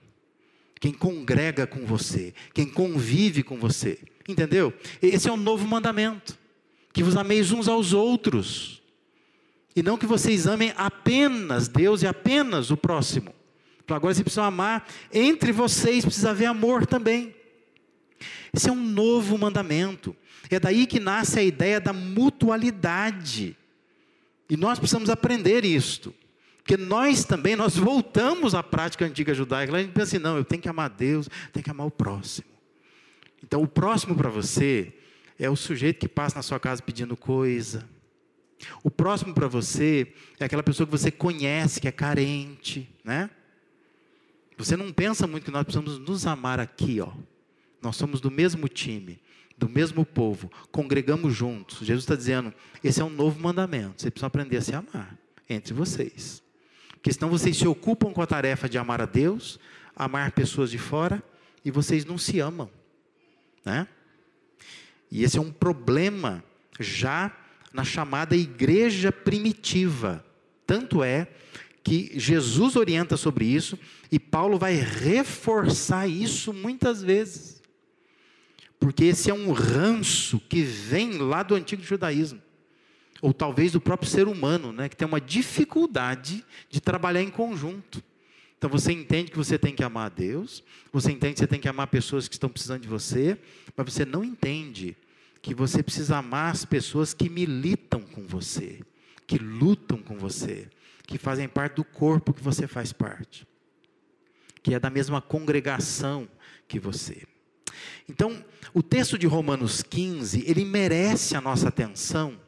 Quem 0.80 0.94
congrega 0.94 1.66
com 1.66 1.84
você, 1.84 2.32
quem 2.54 2.68
convive 2.68 3.42
com 3.42 3.58
você. 3.58 4.00
Entendeu? 4.30 4.72
Esse 5.02 5.28
é 5.28 5.32
um 5.32 5.38
novo 5.38 5.68
mandamento. 5.68 6.38
Que 6.94 7.02
vos 7.02 7.18
ameis 7.18 7.52
uns 7.52 7.68
aos 7.68 7.94
outros. 7.94 8.84
E 9.76 9.82
não 9.82 9.98
que 9.98 10.06
vocês 10.06 10.46
amem 10.46 10.74
apenas 10.78 11.68
Deus 11.68 12.04
e 12.04 12.08
apenas 12.08 12.70
o 12.70 12.78
próximo. 12.78 13.34
Então 13.84 13.98
agora 13.98 14.14
vocês 14.14 14.24
precisam 14.24 14.46
amar. 14.46 14.88
Entre 15.12 15.52
vocês 15.52 16.06
precisa 16.06 16.30
haver 16.30 16.46
amor 16.46 16.86
também. 16.86 17.41
Esse 18.54 18.70
é 18.70 18.72
um 18.72 18.84
novo 18.84 19.38
mandamento. 19.38 20.16
É 20.50 20.60
daí 20.60 20.86
que 20.86 21.00
nasce 21.00 21.40
a 21.40 21.44
ideia 21.44 21.80
da 21.80 21.94
mutualidade. 21.94 23.56
E 24.50 24.58
nós 24.58 24.80
precisamos 24.80 25.10
aprender 25.10 25.64
isto. 25.64 26.14
Porque 26.58 26.78
nós 26.78 27.24
também, 27.24 27.56
nós 27.56 27.76
voltamos 27.76 28.54
à 28.54 28.62
prática 28.62 29.06
antiga 29.06 29.34
judaica. 29.34 29.76
A 29.76 29.82
gente 29.82 29.94
pensa 29.94 30.16
assim, 30.16 30.24
não, 30.24 30.38
eu 30.38 30.46
tenho 30.46 30.62
que 30.62 30.70
amar 30.70 30.90
Deus, 30.90 31.30
tenho 31.52 31.64
que 31.64 31.72
amar 31.72 31.88
o 31.88 31.92
próximo. 31.92 32.48
Então, 33.44 33.62
o 33.62 33.68
próximo 33.68 34.16
para 34.16 34.30
você 34.30 34.94
é 35.40 35.50
o 35.50 35.56
sujeito 35.56 36.00
que 36.00 36.08
passa 36.08 36.36
na 36.36 36.44
sua 36.44 36.60
casa 36.60 36.82
pedindo 36.84 37.18
coisa. 37.18 37.90
O 38.84 38.92
próximo 38.92 39.34
para 39.34 39.48
você 39.48 40.14
é 40.40 40.46
aquela 40.46 40.62
pessoa 40.62 40.86
que 40.86 40.92
você 40.92 41.10
conhece, 41.10 41.82
que 41.82 41.88
é 41.88 41.92
carente, 41.92 42.88
né? 43.04 43.30
Você 44.58 44.78
não 44.78 44.94
pensa 44.94 45.26
muito 45.26 45.46
que 45.46 45.52
nós 45.52 45.64
precisamos 45.64 45.98
nos 45.98 46.28
amar 46.28 46.60
aqui, 46.60 47.02
ó. 47.02 47.12
Nós 47.82 47.96
somos 47.96 48.22
do 48.22 48.30
mesmo 48.30 48.68
time, 48.68 49.20
do 49.58 49.68
mesmo 49.68 50.06
povo, 50.06 50.52
congregamos 50.72 51.34
juntos. 51.34 51.80
Jesus 51.80 52.04
está 52.04 52.16
dizendo: 52.16 52.54
esse 52.84 53.02
é 53.02 53.06
um 53.06 53.10
novo 53.10 53.40
mandamento. 53.40 54.02
Vocês 54.02 54.12
precisam 54.12 54.28
aprender 54.28 54.58
a 54.58 54.62
se 54.62 54.74
amar 54.76 55.18
entre 55.50 55.74
vocês. 55.74 56.44
Porque 56.94 57.12
senão 57.12 57.30
vocês 57.30 57.58
se 57.58 57.68
ocupam 57.68 58.12
com 58.12 58.22
a 58.22 58.28
tarefa 58.28 58.70
de 58.70 58.78
amar 58.78 59.02
a 59.02 59.06
Deus, 59.06 59.60
amar 59.96 60.32
pessoas 60.32 60.70
de 60.70 60.78
fora, 60.78 61.24
e 61.66 61.72
vocês 61.72 62.06
não 62.06 62.18
se 62.18 62.40
amam. 62.40 62.70
Né? 63.66 63.88
E 65.12 65.24
esse 65.24 65.38
é 65.38 65.42
um 65.42 65.52
problema 65.52 66.44
já 66.80 67.36
na 67.74 67.84
chamada 67.84 68.36
igreja 68.36 69.12
primitiva. 69.12 70.24
Tanto 70.66 71.04
é 71.04 71.28
que 71.84 72.12
Jesus 72.16 72.76
orienta 72.76 73.18
sobre 73.18 73.46
isso 73.46 73.78
e 74.12 74.20
Paulo 74.20 74.58
vai 74.58 74.76
reforçar 74.76 76.08
isso 76.08 76.54
muitas 76.54 77.02
vezes. 77.02 77.61
Porque 78.82 79.06
esse 79.06 79.30
é 79.30 79.34
um 79.34 79.52
ranço 79.52 80.40
que 80.50 80.64
vem 80.64 81.20
lá 81.20 81.44
do 81.44 81.54
antigo 81.54 81.84
judaísmo. 81.84 82.42
Ou 83.22 83.32
talvez 83.32 83.72
do 83.72 83.80
próprio 83.80 84.10
ser 84.10 84.28
humano, 84.28 84.74
né, 84.74 84.90
que 84.90 84.98
tem 84.98 85.08
uma 85.08 85.22
dificuldade 85.22 86.44
de 86.68 86.82
trabalhar 86.82 87.22
em 87.22 87.30
conjunto. 87.30 88.04
Então 88.58 88.68
você 88.72 88.92
entende 88.92 89.30
que 89.30 89.38
você 89.38 89.56
tem 89.60 89.76
que 89.76 89.84
amar 89.84 90.08
a 90.08 90.10
Deus, 90.10 90.64
você 90.92 91.12
entende 91.12 91.36
que 91.36 91.40
você 91.42 91.48
tem 91.48 91.60
que 91.60 91.70
amar 91.70 91.88
pessoas 91.88 92.28
que 92.28 92.34
estão 92.34 92.50
precisando 92.50 92.82
de 92.82 92.88
você, 92.88 93.38
mas 93.78 93.94
você 93.94 94.04
não 94.04 94.24
entende 94.24 94.98
que 95.44 95.54
você 95.54 95.84
precisa 95.84 96.18
amar 96.18 96.52
as 96.52 96.66
pessoas 96.66 97.14
que 97.14 97.30
militam 97.30 98.02
com 98.02 98.26
você, 98.26 98.82
que 99.28 99.38
lutam 99.38 100.00
com 100.00 100.18
você, 100.18 100.68
que 101.06 101.20
fazem 101.20 101.48
parte 101.48 101.76
do 101.76 101.84
corpo 101.84 102.34
que 102.34 102.42
você 102.42 102.66
faz 102.66 102.92
parte, 102.92 103.48
que 104.64 104.74
é 104.74 104.80
da 104.80 104.90
mesma 104.90 105.22
congregação 105.22 106.28
que 106.68 106.80
você. 106.80 107.28
Então, 108.10 108.44
o 108.74 108.82
texto 108.82 109.18
de 109.18 109.28
Romanos 109.28 109.82
15, 109.84 110.44
ele 110.48 110.66
merece 110.66 111.36
a 111.36 111.42
nossa 111.42 111.68
atenção, 111.68 112.40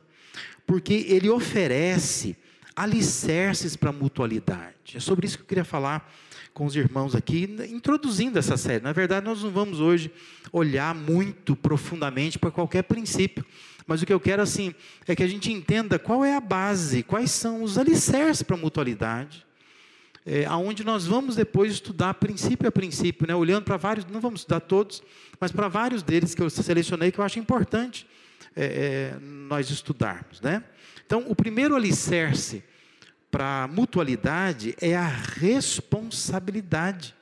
porque 0.65 1.05
ele 1.07 1.29
oferece 1.29 2.35
alicerces 2.75 3.75
para 3.75 3.89
a 3.89 3.93
mutualidade. 3.93 4.95
É 4.95 4.99
sobre 4.99 5.27
isso 5.27 5.37
que 5.37 5.43
eu 5.43 5.47
queria 5.47 5.65
falar 5.65 6.11
com 6.53 6.65
os 6.65 6.75
irmãos 6.75 7.15
aqui, 7.15 7.49
introduzindo 7.69 8.37
essa 8.37 8.55
série. 8.57 8.83
Na 8.83 8.93
verdade, 8.93 9.25
nós 9.25 9.41
não 9.43 9.49
vamos 9.49 9.79
hoje 9.79 10.11
olhar 10.51 10.93
muito 10.93 11.55
profundamente 11.55 12.37
para 12.37 12.51
qualquer 12.51 12.83
princípio, 12.83 13.43
mas 13.87 14.01
o 14.01 14.05
que 14.05 14.13
eu 14.13 14.19
quero 14.19 14.41
assim 14.41 14.73
é 15.07 15.15
que 15.15 15.23
a 15.23 15.27
gente 15.27 15.51
entenda 15.51 15.97
qual 15.97 16.23
é 16.23 16.35
a 16.35 16.41
base, 16.41 17.03
quais 17.03 17.31
são 17.31 17.63
os 17.63 17.77
alicerces 17.77 18.43
para 18.43 18.55
a 18.55 18.59
mutualidade, 18.59 19.45
é, 20.25 20.45
aonde 20.45 20.83
nós 20.83 21.05
vamos 21.05 21.35
depois 21.35 21.73
estudar 21.73 22.13
princípio 22.13 22.67
a 22.67 22.71
princípio, 22.71 23.27
né? 23.27 23.35
olhando 23.35 23.65
para 23.65 23.77
vários, 23.77 24.05
não 24.05 24.21
vamos 24.21 24.41
estudar 24.41 24.61
todos, 24.61 25.03
mas 25.39 25.51
para 25.51 25.67
vários 25.67 26.01
deles 26.01 26.33
que 26.33 26.41
eu 26.41 26.49
selecionei 26.49 27.11
que 27.11 27.19
eu 27.19 27.25
acho 27.25 27.39
importante 27.39 28.07
é, 28.55 28.65
é, 28.65 29.19
nós 29.19 29.69
estudarmos. 29.69 30.39
Né? 30.39 30.63
Então, 31.05 31.25
o 31.27 31.35
primeiro 31.35 31.75
alicerce 31.75 32.63
para 33.29 33.63
a 33.63 33.67
mutualidade 33.67 34.75
é 34.79 34.95
a 34.95 35.07
responsabilidade. 35.07 37.13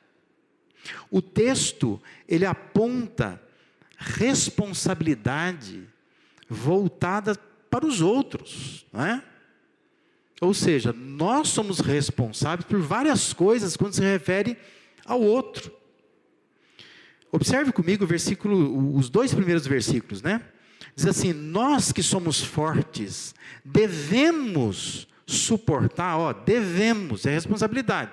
O 1.10 1.22
texto, 1.22 2.02
ele 2.28 2.46
aponta 2.46 3.42
responsabilidade 3.98 5.88
voltada 6.50 7.36
para 7.70 7.86
os 7.86 8.02
outros, 8.02 8.86
não 8.92 9.06
é? 9.06 9.24
Ou 10.42 10.56
seja, 10.56 10.92
nós 10.92 11.50
somos 11.50 11.80
responsáveis 11.80 12.66
por 12.68 12.82
várias 12.82 13.32
coisas 13.32 13.78
quando 13.78 13.94
se 13.94 14.02
refere 14.02 14.58
ao 15.06 15.22
outro. 15.22 15.72
Observe 17.32 17.72
comigo 17.72 18.04
o 18.04 18.08
versículo, 18.08 18.98
os 18.98 19.08
dois 19.08 19.36
primeiros 19.36 19.68
versículos, 19.68 20.24
né? 20.24 20.42
Diz 20.96 21.06
assim: 21.06 21.32
Nós 21.32 21.92
que 21.92 22.02
somos 22.02 22.42
fortes, 22.42 23.36
devemos 23.64 25.08
suportar, 25.28 26.18
ó, 26.18 26.34
devemos, 26.34 27.28
é 27.28 27.30
responsabilidade. 27.30 28.10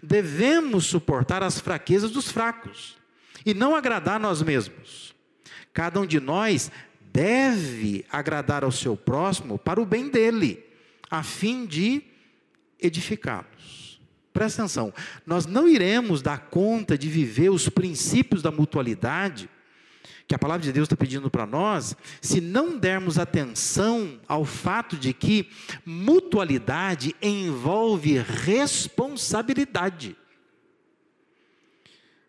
Devemos 0.00 0.86
suportar 0.86 1.42
as 1.42 1.58
fraquezas 1.58 2.12
dos 2.12 2.30
fracos 2.30 2.96
e 3.44 3.52
não 3.52 3.74
agradar 3.74 4.20
nós 4.20 4.40
mesmos. 4.40 5.12
Cada 5.72 6.00
um 6.00 6.06
de 6.06 6.20
nós 6.20 6.70
deve 7.12 8.06
agradar 8.10 8.62
ao 8.62 8.70
seu 8.70 8.96
próximo 8.96 9.58
para 9.58 9.82
o 9.82 9.84
bem 9.84 10.08
dele 10.08 10.64
a 11.10 11.22
fim 11.22 11.66
de 11.66 12.02
edificá-los. 12.80 14.00
Presta 14.32 14.62
atenção, 14.62 14.92
nós 15.24 15.46
não 15.46 15.68
iremos 15.68 16.20
dar 16.20 16.48
conta 16.50 16.98
de 16.98 17.08
viver 17.08 17.50
os 17.50 17.68
princípios 17.68 18.42
da 18.42 18.50
mutualidade 18.50 19.48
que 20.26 20.34
a 20.34 20.38
palavra 20.38 20.64
de 20.64 20.72
Deus 20.72 20.86
está 20.86 20.96
pedindo 20.96 21.30
para 21.30 21.46
nós, 21.46 21.94
se 22.20 22.40
não 22.40 22.78
dermos 22.78 23.18
atenção 23.18 24.18
ao 24.26 24.44
fato 24.44 24.96
de 24.96 25.12
que 25.12 25.48
mutualidade 25.84 27.14
envolve 27.20 28.18
responsabilidade. 28.18 30.16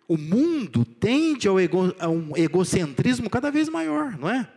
O 0.07 0.17
mundo 0.17 0.85
tende 0.85 1.47
ao 1.47 1.59
ego, 1.59 1.95
a 1.97 2.09
um 2.09 2.35
egocentrismo 2.35 3.29
cada 3.29 3.49
vez 3.49 3.69
maior, 3.69 4.17
não 4.17 4.29
é? 4.29 4.47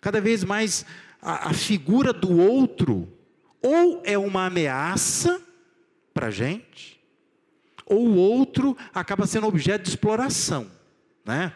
Cada 0.00 0.20
vez 0.20 0.42
mais 0.42 0.86
a, 1.22 1.50
a 1.50 1.52
figura 1.54 2.12
do 2.12 2.36
outro 2.36 3.08
ou 3.62 4.02
é 4.04 4.18
uma 4.18 4.46
ameaça 4.46 5.40
para 6.12 6.26
a 6.26 6.30
gente, 6.30 7.00
ou 7.86 8.08
o 8.08 8.16
outro 8.16 8.76
acaba 8.92 9.26
sendo 9.26 9.46
objeto 9.46 9.84
de 9.84 9.90
exploração, 9.90 10.70
né? 11.24 11.54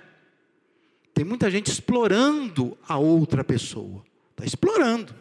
Tem 1.13 1.25
muita 1.25 1.51
gente 1.51 1.71
explorando 1.71 2.79
a 2.87 2.97
outra 2.97 3.43
pessoa, 3.43 4.05
está 4.31 4.45
explorando. 4.45 5.15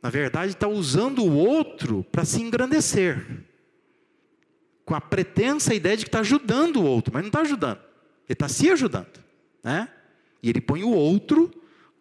Na 0.00 0.10
verdade, 0.10 0.52
está 0.52 0.68
usando 0.68 1.24
o 1.24 1.36
outro 1.36 2.04
para 2.12 2.24
se 2.24 2.40
engrandecer, 2.40 3.44
com 4.84 4.94
a 4.94 5.00
pretensa 5.00 5.74
ideia 5.74 5.96
de 5.96 6.04
que 6.04 6.08
está 6.08 6.20
ajudando 6.20 6.76
o 6.76 6.84
outro, 6.84 7.12
mas 7.12 7.22
não 7.22 7.28
está 7.28 7.40
ajudando, 7.40 7.78
ele 7.78 8.34
está 8.34 8.48
se 8.48 8.70
ajudando, 8.70 9.24
né? 9.64 9.88
E 10.42 10.48
ele 10.48 10.60
põe 10.60 10.84
o 10.84 10.92
outro 10.92 11.50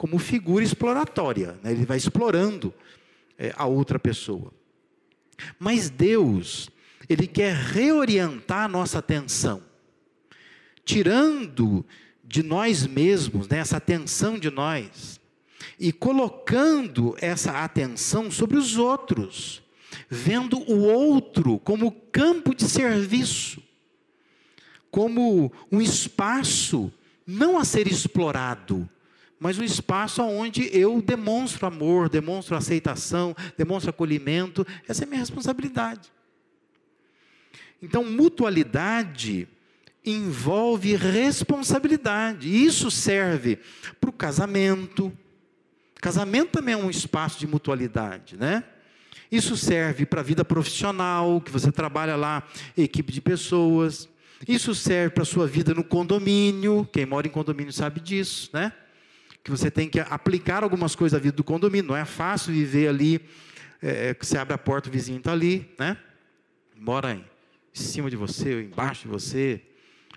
como 0.05 0.19
figura 0.19 0.63
exploratória, 0.63 1.57
né? 1.63 1.71
ele 1.71 1.83
vai 1.83 1.97
explorando 1.97 2.71
é, 3.39 3.51
a 3.57 3.65
outra 3.65 3.97
pessoa. 3.97 4.53
Mas 5.57 5.89
Deus, 5.89 6.69
Ele 7.09 7.25
quer 7.25 7.55
reorientar 7.55 8.65
a 8.65 8.67
nossa 8.67 8.99
atenção, 8.99 9.63
tirando 10.85 11.83
de 12.23 12.43
nós 12.43 12.85
mesmos, 12.85 13.47
né, 13.47 13.57
essa 13.57 13.77
atenção 13.77 14.37
de 14.37 14.51
nós, 14.51 15.19
e 15.79 15.91
colocando 15.91 17.15
essa 17.19 17.63
atenção 17.63 18.29
sobre 18.29 18.57
os 18.57 18.77
outros, 18.77 19.63
vendo 20.07 20.59
o 20.71 20.83
outro 20.83 21.57
como 21.57 21.91
campo 21.91 22.53
de 22.53 22.65
serviço, 22.65 23.59
como 24.91 25.51
um 25.71 25.81
espaço 25.81 26.93
não 27.25 27.57
a 27.57 27.65
ser 27.65 27.87
explorado, 27.87 28.87
mas 29.45 29.59
um 29.59 29.63
espaço 29.63 30.23
onde 30.23 30.75
eu 30.75 30.99
demonstro 31.03 31.67
amor, 31.67 32.09
demonstro 32.09 32.55
aceitação, 32.55 33.35
demonstro 33.55 33.91
acolhimento. 33.91 34.65
Essa 34.87 35.03
é 35.03 35.05
minha 35.05 35.19
responsabilidade. 35.19 36.11
Então, 37.79 38.03
mutualidade 38.03 39.47
envolve 40.03 40.95
responsabilidade. 40.95 42.49
Isso 42.49 42.89
serve 42.89 43.59
para 44.01 44.09
o 44.09 44.13
casamento. 44.13 45.15
Casamento 46.01 46.49
também 46.49 46.73
é 46.73 46.77
um 46.77 46.89
espaço 46.89 47.39
de 47.39 47.45
mutualidade, 47.45 48.35
né? 48.35 48.63
Isso 49.31 49.55
serve 49.55 50.07
para 50.07 50.21
a 50.21 50.23
vida 50.23 50.43
profissional, 50.43 51.39
que 51.39 51.51
você 51.51 51.71
trabalha 51.71 52.15
lá, 52.15 52.41
equipe 52.75 53.13
de 53.13 53.21
pessoas. 53.21 54.09
Isso 54.47 54.73
serve 54.73 55.11
para 55.13 55.21
a 55.21 55.27
sua 55.27 55.45
vida 55.45 55.71
no 55.71 55.83
condomínio. 55.83 56.89
Quem 56.91 57.05
mora 57.05 57.27
em 57.27 57.29
condomínio 57.29 57.71
sabe 57.71 57.99
disso, 57.99 58.49
né? 58.51 58.73
Que 59.45 59.51
você 59.51 59.69
tem 59.69 59.87
que 59.87 59.99
aplicar 59.99 60.63
algumas 60.63 60.95
coisas 60.95 61.15
à 61.15 61.21
vida 61.21 61.37
do 61.37 61.43
condomínio. 61.43 61.89
Não 61.89 61.95
é 61.95 62.03
fácil 62.03 62.51
viver 62.51 62.87
ali, 62.87 63.21
é, 63.79 64.15
que 64.15 64.25
você 64.25 64.39
abre 64.39 64.55
a 64.55 64.57
porta, 64.57 64.89
o 64.89 64.91
vizinho 64.91 65.19
está 65.19 65.31
ali, 65.31 65.69
né? 65.77 65.95
Mora 66.75 67.13
em 67.13 67.23
cima 67.71 68.09
de 68.09 68.15
você, 68.15 68.55
ou 68.55 68.61
embaixo 68.61 69.03
de 69.03 69.07
você. 69.07 69.61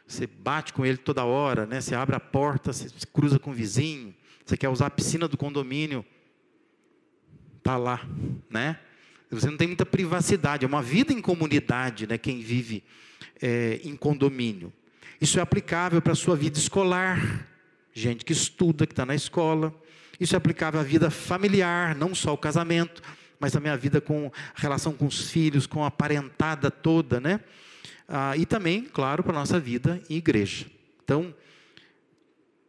Você 0.07 0.27
bate 0.27 0.73
com 0.73 0.87
ele 0.87 0.97
toda 0.97 1.25
hora, 1.25 1.67
né? 1.67 1.79
Você 1.79 1.95
abre 1.95 2.17
a 2.17 2.21
porta, 2.21 2.73
você 2.73 2.88
cruza 3.12 3.38
com 3.38 3.51
o 3.51 3.53
vizinho. 3.53 4.14
Você 4.47 4.57
quer 4.57 4.71
usar 4.71 4.87
a 4.87 4.91
piscina 4.91 5.29
do 5.29 5.37
condomínio, 5.37 6.03
tá 7.62 7.77
lá, 7.77 8.01
né? 8.49 8.81
Você 9.31 9.51
não 9.51 9.59
tem 9.59 9.67
muita 9.67 9.85
privacidade. 9.85 10.64
É 10.64 10.67
uma 10.67 10.81
vida 10.81 11.12
em 11.12 11.21
comunidade, 11.21 12.07
né? 12.07 12.17
Quem 12.17 12.41
vive 12.41 12.83
é, 13.43 13.79
em 13.85 13.95
condomínio. 13.95 14.73
Isso 15.21 15.38
é 15.38 15.43
aplicável 15.43 16.01
para 16.01 16.14
a 16.14 16.17
sua 16.17 16.35
vida 16.35 16.59
escolar, 16.59 17.47
gente 17.92 18.24
que 18.24 18.33
estuda, 18.33 18.87
que 18.87 18.92
está 18.92 19.05
na 19.07 19.14
escola. 19.14 19.74
Isso 20.20 20.35
é 20.35 20.38
aplicável 20.38 20.81
à 20.81 20.83
vida 20.83 21.11
familiar, 21.11 21.94
não 21.94 22.14
só 22.14 22.33
o 22.33 22.38
casamento, 22.38 23.03
mas 23.38 23.53
também 23.53 23.70
a 23.70 23.77
vida 23.77 24.01
com 24.01 24.31
relação 24.55 24.92
com 24.92 25.07
os 25.07 25.31
filhos, 25.31 25.66
com 25.66 25.85
a 25.85 25.90
parentada 25.90 26.70
toda, 26.70 27.20
né? 27.20 27.40
Ah, 28.09 28.37
e 28.37 28.46
também, 28.46 28.85
claro, 28.85 29.22
para 29.22 29.33
a 29.33 29.38
nossa 29.38 29.61
vida 29.61 30.03
em 30.09 30.16
igreja. 30.16 30.66
Então, 31.05 31.35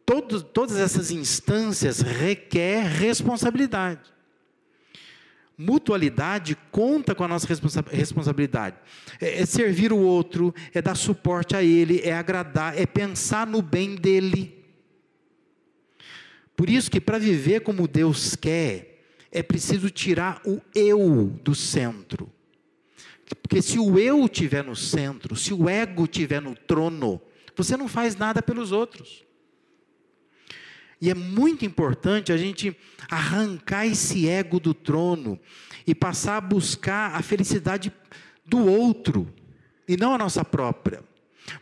todo, 0.04 0.42
todas 0.42 0.76
essas 0.76 1.10
instâncias 1.10 2.00
requer 2.00 2.84
responsabilidade. 2.84 4.00
Mutualidade 5.56 6.56
conta 6.70 7.14
com 7.14 7.22
a 7.22 7.28
nossa 7.28 7.46
responsa 7.46 7.84
responsabilidade. 7.90 8.76
É, 9.20 9.42
é 9.42 9.46
servir 9.46 9.92
o 9.92 9.98
outro, 9.98 10.54
é 10.72 10.80
dar 10.80 10.94
suporte 10.94 11.54
a 11.54 11.62
ele, 11.62 12.00
é 12.02 12.14
agradar, 12.14 12.78
é 12.78 12.86
pensar 12.86 13.46
no 13.46 13.60
bem 13.60 13.94
dele. 13.94 14.59
Por 16.60 16.68
isso 16.68 16.90
que 16.90 17.00
para 17.00 17.18
viver 17.18 17.60
como 17.60 17.88
Deus 17.88 18.36
quer, 18.36 19.02
é 19.32 19.42
preciso 19.42 19.88
tirar 19.88 20.42
o 20.44 20.60
eu 20.74 21.24
do 21.42 21.54
centro. 21.54 22.30
Porque 23.40 23.62
se 23.62 23.78
o 23.78 23.98
eu 23.98 24.26
estiver 24.26 24.62
no 24.62 24.76
centro, 24.76 25.34
se 25.34 25.54
o 25.54 25.70
ego 25.70 26.04
estiver 26.04 26.42
no 26.42 26.54
trono, 26.54 27.18
você 27.56 27.78
não 27.78 27.88
faz 27.88 28.14
nada 28.14 28.42
pelos 28.42 28.72
outros. 28.72 29.24
E 31.00 31.08
é 31.08 31.14
muito 31.14 31.64
importante 31.64 32.30
a 32.30 32.36
gente 32.36 32.76
arrancar 33.10 33.86
esse 33.86 34.28
ego 34.28 34.60
do 34.60 34.74
trono 34.74 35.40
e 35.86 35.94
passar 35.94 36.36
a 36.36 36.42
buscar 36.42 37.14
a 37.14 37.22
felicidade 37.22 37.90
do 38.44 38.66
outro 38.66 39.32
e 39.88 39.96
não 39.96 40.12
a 40.12 40.18
nossa 40.18 40.44
própria. 40.44 41.02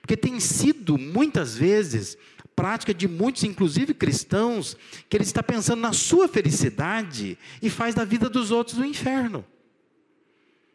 Porque 0.01 0.17
tem 0.17 0.41
sido 0.41 0.99
muitas 0.99 1.57
vezes 1.57 2.19
prática 2.59 2.92
de 2.92 3.07
muitos, 3.07 3.44
inclusive 3.44 3.94
cristãos, 3.94 4.77
que 5.09 5.16
ele 5.16 5.23
está 5.23 5.44
pensando 5.44 5.81
na 5.81 5.92
sua 5.92 6.27
felicidade 6.27 7.38
e 7.62 7.71
faz 7.71 7.94
da 7.94 8.05
vida 8.05 8.29
dos 8.29 8.51
outros 8.51 8.79
o 8.79 8.81
um 8.81 8.85
inferno. 8.85 9.44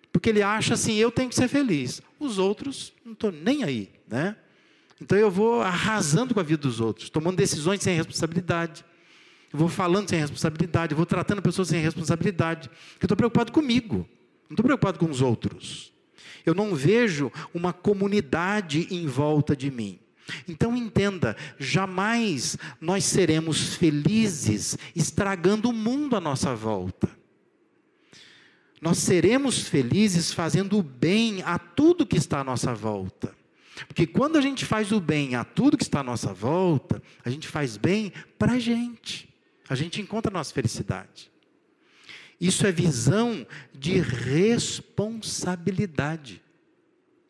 Porque 0.09 0.29
ele 0.29 0.41
acha 0.41 0.75
assim, 0.75 0.95
eu 0.95 1.11
tenho 1.11 1.27
que 1.27 1.35
ser 1.35 1.49
feliz. 1.49 2.01
Os 2.17 2.37
outros, 2.37 2.93
não 3.03 3.11
estou 3.11 3.33
nem 3.33 3.65
aí, 3.65 3.89
né? 4.07 4.37
Então 5.01 5.17
eu 5.17 5.29
vou 5.29 5.61
arrasando 5.61 6.33
com 6.33 6.39
a 6.39 6.43
vida 6.43 6.61
dos 6.61 6.79
outros, 6.79 7.09
tomando 7.09 7.35
decisões 7.35 7.83
sem 7.83 7.97
responsabilidade. 7.97 8.85
Eu 9.51 9.59
vou 9.59 9.67
falando 9.67 10.07
sem 10.07 10.17
responsabilidade, 10.17 10.93
eu 10.93 10.97
vou 10.97 11.05
tratando 11.05 11.41
pessoas 11.41 11.67
sem 11.67 11.81
responsabilidade. 11.81 12.69
Eu 13.01 13.05
estou 13.05 13.17
preocupado 13.17 13.51
comigo, 13.51 14.07
não 14.49 14.53
estou 14.53 14.63
preocupado 14.63 14.97
com 14.97 15.09
os 15.09 15.19
outros. 15.19 15.91
Eu 16.45 16.55
não 16.55 16.73
vejo 16.75 17.29
uma 17.53 17.73
comunidade 17.73 18.87
em 18.89 19.05
volta 19.05 19.53
de 19.53 19.69
mim. 19.69 19.99
Então 20.47 20.75
entenda, 20.75 21.35
jamais 21.59 22.57
nós 22.79 23.03
seremos 23.05 23.75
felizes 23.75 24.77
estragando 24.95 25.69
o 25.69 25.73
mundo 25.73 26.15
à 26.15 26.21
nossa 26.21 26.55
volta. 26.55 27.09
Nós 28.81 28.97
seremos 28.97 29.67
felizes 29.67 30.33
fazendo 30.33 30.77
o 30.77 30.83
bem 30.83 31.41
a 31.43 31.57
tudo 31.57 32.05
que 32.05 32.17
está 32.17 32.41
à 32.41 32.43
nossa 32.43 32.73
volta. 32.73 33.33
Porque 33.87 34.05
quando 34.05 34.37
a 34.37 34.41
gente 34.41 34.65
faz 34.65 34.91
o 34.91 34.99
bem 34.99 35.35
a 35.35 35.45
tudo 35.45 35.77
que 35.77 35.83
está 35.83 36.01
à 36.01 36.03
nossa 36.03 36.33
volta, 36.33 37.01
a 37.23 37.29
gente 37.29 37.47
faz 37.47 37.77
bem 37.77 38.11
para 38.37 38.51
a 38.53 38.59
gente. 38.59 39.29
A 39.69 39.75
gente 39.75 40.01
encontra 40.01 40.29
a 40.29 40.33
nossa 40.33 40.53
felicidade. 40.53 41.31
Isso 42.39 42.65
é 42.67 42.71
visão 42.73 43.47
de 43.73 43.99
responsabilidade. 43.99 46.42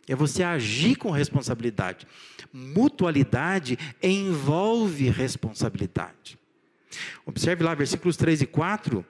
É 0.07 0.15
você 0.15 0.43
agir 0.43 0.95
com 0.95 1.11
responsabilidade. 1.11 2.05
Mutualidade 2.51 3.77
envolve 4.01 5.09
responsabilidade. 5.09 6.37
Observe 7.25 7.63
lá, 7.63 7.73
versículos 7.73 8.17
3 8.17 8.41
e 8.41 8.45
4. 8.45 9.05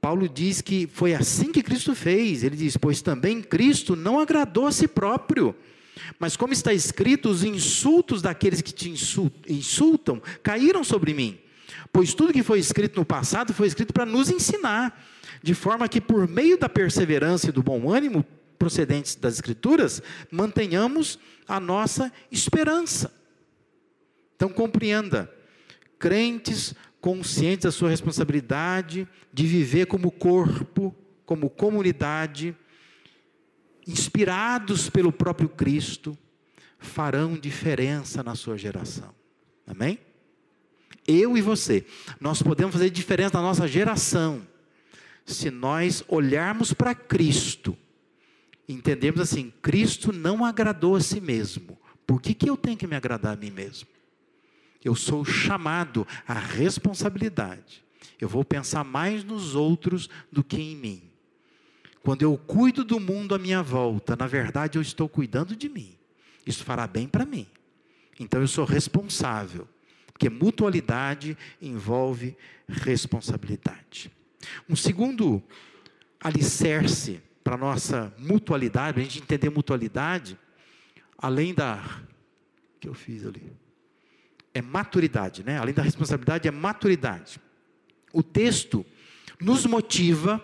Paulo 0.00 0.28
diz 0.28 0.60
que 0.60 0.86
foi 0.86 1.14
assim 1.14 1.50
que 1.50 1.62
Cristo 1.62 1.94
fez. 1.94 2.44
Ele 2.44 2.56
diz: 2.56 2.76
Pois 2.76 3.00
também 3.00 3.40
Cristo 3.40 3.96
não 3.96 4.20
agradou 4.20 4.66
a 4.66 4.72
si 4.72 4.86
próprio. 4.86 5.56
Mas, 6.18 6.36
como 6.36 6.52
está 6.52 6.72
escrito, 6.72 7.30
os 7.30 7.42
insultos 7.42 8.20
daqueles 8.20 8.60
que 8.60 8.72
te 8.72 8.90
insultam 9.48 10.20
caíram 10.42 10.84
sobre 10.84 11.14
mim. 11.14 11.38
Pois 11.92 12.12
tudo 12.12 12.32
que 12.32 12.42
foi 12.42 12.58
escrito 12.58 12.96
no 12.96 13.04
passado 13.04 13.54
foi 13.54 13.66
escrito 13.66 13.92
para 13.92 14.04
nos 14.04 14.28
ensinar, 14.28 15.02
de 15.42 15.54
forma 15.54 15.88
que, 15.88 16.00
por 16.00 16.28
meio 16.28 16.58
da 16.58 16.68
perseverança 16.68 17.48
e 17.48 17.52
do 17.52 17.62
bom 17.62 17.90
ânimo 17.90 18.24
procedentes 18.64 19.14
das 19.14 19.34
Escrituras, 19.34 20.02
mantenhamos 20.30 21.18
a 21.46 21.60
nossa 21.60 22.10
esperança. 22.32 23.12
Então, 24.34 24.48
compreenda: 24.48 25.30
crentes 25.98 26.74
conscientes 26.98 27.64
da 27.64 27.70
sua 27.70 27.90
responsabilidade 27.90 29.06
de 29.30 29.46
viver 29.46 29.84
como 29.84 30.10
corpo, 30.10 30.96
como 31.26 31.50
comunidade, 31.50 32.56
inspirados 33.86 34.88
pelo 34.88 35.12
próprio 35.12 35.50
Cristo, 35.50 36.16
farão 36.78 37.36
diferença 37.36 38.22
na 38.22 38.34
sua 38.34 38.56
geração. 38.56 39.14
Amém? 39.66 39.98
Eu 41.06 41.36
e 41.36 41.42
você, 41.42 41.84
nós 42.18 42.40
podemos 42.40 42.72
fazer 42.72 42.88
diferença 42.88 43.36
na 43.36 43.42
nossa 43.42 43.68
geração, 43.68 44.40
se 45.26 45.50
nós 45.50 46.02
olharmos 46.08 46.72
para 46.72 46.94
Cristo, 46.94 47.76
entendemos 48.68 49.20
assim: 49.20 49.52
Cristo 49.62 50.12
não 50.12 50.44
agradou 50.44 50.96
a 50.96 51.00
si 51.00 51.20
mesmo, 51.20 51.78
por 52.06 52.20
que, 52.20 52.34
que 52.34 52.48
eu 52.48 52.56
tenho 52.56 52.76
que 52.76 52.86
me 52.86 52.96
agradar 52.96 53.34
a 53.34 53.36
mim 53.36 53.50
mesmo? 53.50 53.88
eu 54.84 54.94
sou 54.94 55.24
chamado 55.24 56.06
à 56.28 56.34
responsabilidade. 56.34 57.82
Eu 58.20 58.28
vou 58.28 58.44
pensar 58.44 58.84
mais 58.84 59.24
nos 59.24 59.54
outros 59.54 60.10
do 60.30 60.44
que 60.44 60.60
em 60.60 60.76
mim. 60.76 61.02
Quando 62.02 62.20
eu 62.20 62.36
cuido 62.36 62.84
do 62.84 63.00
mundo 63.00 63.34
à 63.34 63.38
minha 63.38 63.62
volta, 63.62 64.14
na 64.14 64.26
verdade 64.26 64.76
eu 64.76 64.82
estou 64.82 65.08
cuidando 65.08 65.56
de 65.56 65.70
mim. 65.70 65.96
Isso 66.46 66.62
fará 66.62 66.86
bem 66.86 67.08
para 67.08 67.24
mim. 67.24 67.46
Então 68.20 68.42
eu 68.42 68.46
sou 68.46 68.66
responsável, 68.66 69.66
porque 70.12 70.28
mutualidade 70.28 71.36
envolve 71.60 72.36
responsabilidade. 72.68 74.12
Um 74.68 74.76
segundo 74.76 75.42
alicerce 76.20 77.22
para 77.44 77.56
nossa 77.56 78.12
mutualidade, 78.18 78.94
para 78.94 79.02
a 79.02 79.04
gente 79.04 79.22
entender 79.22 79.50
mutualidade, 79.50 80.36
além 81.16 81.54
da 81.54 81.84
que 82.80 82.88
eu 82.88 82.94
fiz 82.94 83.24
ali 83.24 83.52
é 84.54 84.62
maturidade, 84.62 85.42
né? 85.42 85.58
Além 85.58 85.74
da 85.74 85.82
responsabilidade, 85.82 86.46
é 86.46 86.50
maturidade. 86.52 87.40
O 88.12 88.22
texto 88.22 88.86
nos 89.40 89.66
motiva 89.66 90.42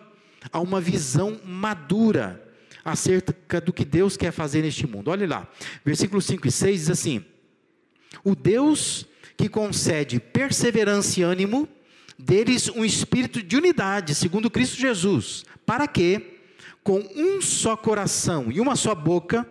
a 0.53 0.59
uma 0.59 0.81
visão 0.81 1.41
madura 1.45 2.45
acerca 2.85 3.61
do 3.61 3.73
que 3.73 3.85
Deus 3.85 4.17
quer 4.17 4.33
fazer 4.33 4.63
neste 4.63 4.87
mundo. 4.87 5.09
Olhe 5.09 5.27
lá, 5.27 5.49
versículos 5.85 6.25
5 6.25 6.49
e 6.49 6.51
6 6.51 6.81
diz 6.81 6.91
assim: 6.91 7.25
O 8.25 8.35
Deus 8.35 9.07
que 9.37 9.49
concede 9.49 10.19
perseverança 10.19 11.21
e 11.21 11.23
ânimo, 11.23 11.69
deles 12.19 12.69
um 12.69 12.85
espírito 12.85 13.41
de 13.41 13.57
unidade, 13.57 14.15
segundo 14.15 14.51
Cristo 14.51 14.77
Jesus, 14.77 15.45
para 15.65 15.87
que, 15.87 16.40
com 16.83 16.99
um 17.15 17.41
só 17.41 17.77
coração 17.77 18.51
e 18.51 18.61
uma 18.61 18.77
só 18.77 18.95
boca, 18.95 19.47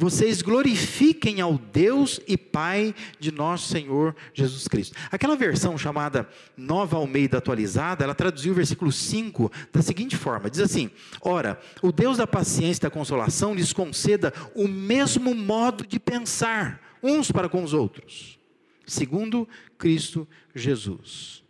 vocês 0.00 0.42
glorifiquem 0.42 1.40
ao 1.40 1.58
Deus 1.58 2.20
e 2.28 2.38
Pai 2.38 2.94
de 3.18 3.32
nosso 3.32 3.66
Senhor 3.66 4.14
Jesus 4.32 4.68
Cristo. 4.68 4.96
Aquela 5.10 5.34
versão 5.34 5.76
chamada 5.76 6.28
Nova 6.56 6.96
Almeida 6.96 7.38
Atualizada, 7.38 8.04
ela 8.04 8.14
traduziu 8.14 8.52
o 8.52 8.54
versículo 8.54 8.92
5 8.92 9.50
da 9.72 9.82
seguinte 9.82 10.16
forma: 10.16 10.48
diz 10.48 10.60
assim: 10.60 10.88
Ora, 11.20 11.60
o 11.82 11.90
Deus 11.90 12.18
da 12.18 12.28
paciência 12.28 12.82
e 12.82 12.82
da 12.82 12.90
consolação 12.90 13.52
lhes 13.52 13.72
conceda 13.72 14.32
o 14.54 14.68
mesmo 14.68 15.34
modo 15.34 15.84
de 15.84 15.98
pensar 15.98 16.80
uns 17.02 17.32
para 17.32 17.48
com 17.48 17.64
os 17.64 17.74
outros, 17.74 18.38
segundo 18.86 19.48
Cristo 19.76 20.28
Jesus. 20.54 21.42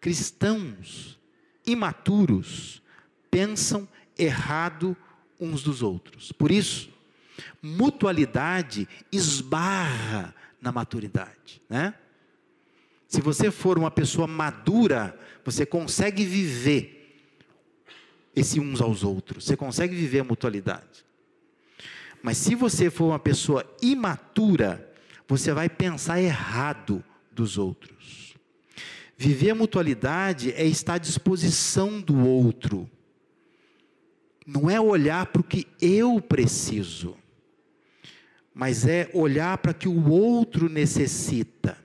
Cristãos 0.00 1.16
imaturos 1.64 2.82
pensam 3.30 3.86
errado 4.18 4.96
uns 5.40 5.62
dos 5.62 5.82
outros. 5.82 6.32
Por 6.32 6.50
isso, 6.50 6.90
mutualidade 7.62 8.88
esbarra 9.12 10.34
na 10.60 10.72
maturidade, 10.72 11.62
né? 11.68 11.94
Se 13.06 13.22
você 13.22 13.50
for 13.50 13.78
uma 13.78 13.90
pessoa 13.90 14.26
madura, 14.26 15.18
você 15.44 15.64
consegue 15.64 16.24
viver 16.24 16.94
esse 18.36 18.60
uns 18.60 18.82
aos 18.82 19.02
outros, 19.02 19.44
você 19.44 19.56
consegue 19.56 19.94
viver 19.94 20.20
a 20.20 20.24
mutualidade. 20.24 21.06
Mas 22.22 22.36
se 22.36 22.54
você 22.54 22.90
for 22.90 23.06
uma 23.06 23.18
pessoa 23.18 23.64
imatura, 23.80 24.92
você 25.26 25.52
vai 25.52 25.68
pensar 25.68 26.20
errado 26.20 27.02
dos 27.32 27.56
outros. 27.56 28.34
Viver 29.16 29.50
a 29.50 29.54
mutualidade 29.54 30.52
é 30.52 30.64
estar 30.64 30.94
à 30.94 30.98
disposição 30.98 32.00
do 32.00 32.26
outro 32.26 32.88
não 34.48 34.70
é 34.70 34.80
olhar 34.80 35.26
para 35.26 35.42
o 35.42 35.44
que 35.44 35.66
eu 35.78 36.22
preciso, 36.22 37.14
mas 38.54 38.86
é 38.86 39.10
olhar 39.12 39.58
para 39.58 39.72
o 39.72 39.74
que 39.74 39.86
o 39.86 40.08
outro 40.08 40.70
necessita. 40.70 41.76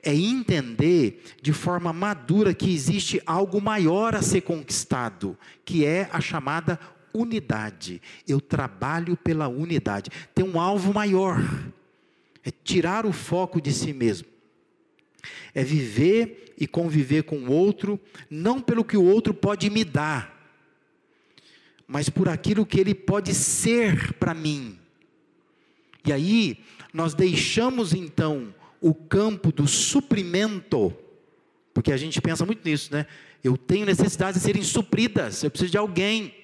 É 0.00 0.14
entender 0.14 1.24
de 1.42 1.52
forma 1.52 1.92
madura 1.92 2.54
que 2.54 2.72
existe 2.72 3.20
algo 3.26 3.60
maior 3.60 4.14
a 4.14 4.22
ser 4.22 4.42
conquistado, 4.42 5.36
que 5.64 5.84
é 5.84 6.08
a 6.12 6.20
chamada 6.20 6.78
unidade. 7.12 8.00
Eu 8.28 8.40
trabalho 8.40 9.16
pela 9.16 9.48
unidade. 9.48 10.08
Tem 10.32 10.44
um 10.44 10.60
alvo 10.60 10.94
maior. 10.94 11.40
É 12.44 12.50
tirar 12.52 13.06
o 13.06 13.12
foco 13.12 13.60
de 13.60 13.72
si 13.72 13.92
mesmo. 13.92 14.28
É 15.52 15.64
viver 15.64 16.54
e 16.56 16.64
conviver 16.66 17.24
com 17.24 17.38
o 17.38 17.50
outro, 17.50 17.98
não 18.30 18.60
pelo 18.60 18.84
que 18.84 18.96
o 18.96 19.04
outro 19.04 19.34
pode 19.34 19.68
me 19.68 19.84
dar, 19.84 20.37
mas 21.88 22.10
por 22.10 22.28
aquilo 22.28 22.66
que 22.66 22.78
ele 22.78 22.94
pode 22.94 23.34
ser 23.34 24.12
para 24.14 24.34
mim. 24.34 24.78
E 26.04 26.12
aí, 26.12 26.62
nós 26.92 27.14
deixamos 27.14 27.94
então 27.94 28.54
o 28.78 28.94
campo 28.94 29.50
do 29.50 29.66
suprimento, 29.66 30.94
porque 31.72 31.90
a 31.90 31.96
gente 31.96 32.20
pensa 32.20 32.44
muito 32.44 32.62
nisso, 32.68 32.92
né? 32.92 33.06
Eu 33.42 33.56
tenho 33.56 33.86
necessidades 33.86 34.40
de 34.40 34.46
serem 34.46 34.62
supridas, 34.62 35.42
eu 35.42 35.50
preciso 35.50 35.70
de 35.72 35.78
alguém. 35.78 36.34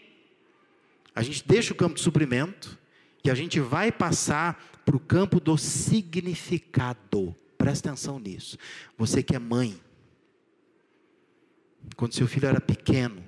A 1.14 1.22
gente 1.22 1.46
deixa 1.46 1.74
o 1.74 1.76
campo 1.76 1.94
do 1.94 2.00
suprimento 2.00 2.78
e 3.22 3.30
a 3.30 3.34
gente 3.34 3.60
vai 3.60 3.92
passar 3.92 4.82
para 4.84 4.96
o 4.96 5.00
campo 5.00 5.38
do 5.38 5.58
significado. 5.58 7.34
Presta 7.58 7.90
atenção 7.90 8.18
nisso. 8.18 8.56
Você 8.96 9.22
que 9.22 9.36
é 9.36 9.38
mãe, 9.38 9.78
quando 11.96 12.14
seu 12.14 12.26
filho 12.26 12.48
era 12.48 12.60
pequeno, 12.60 13.22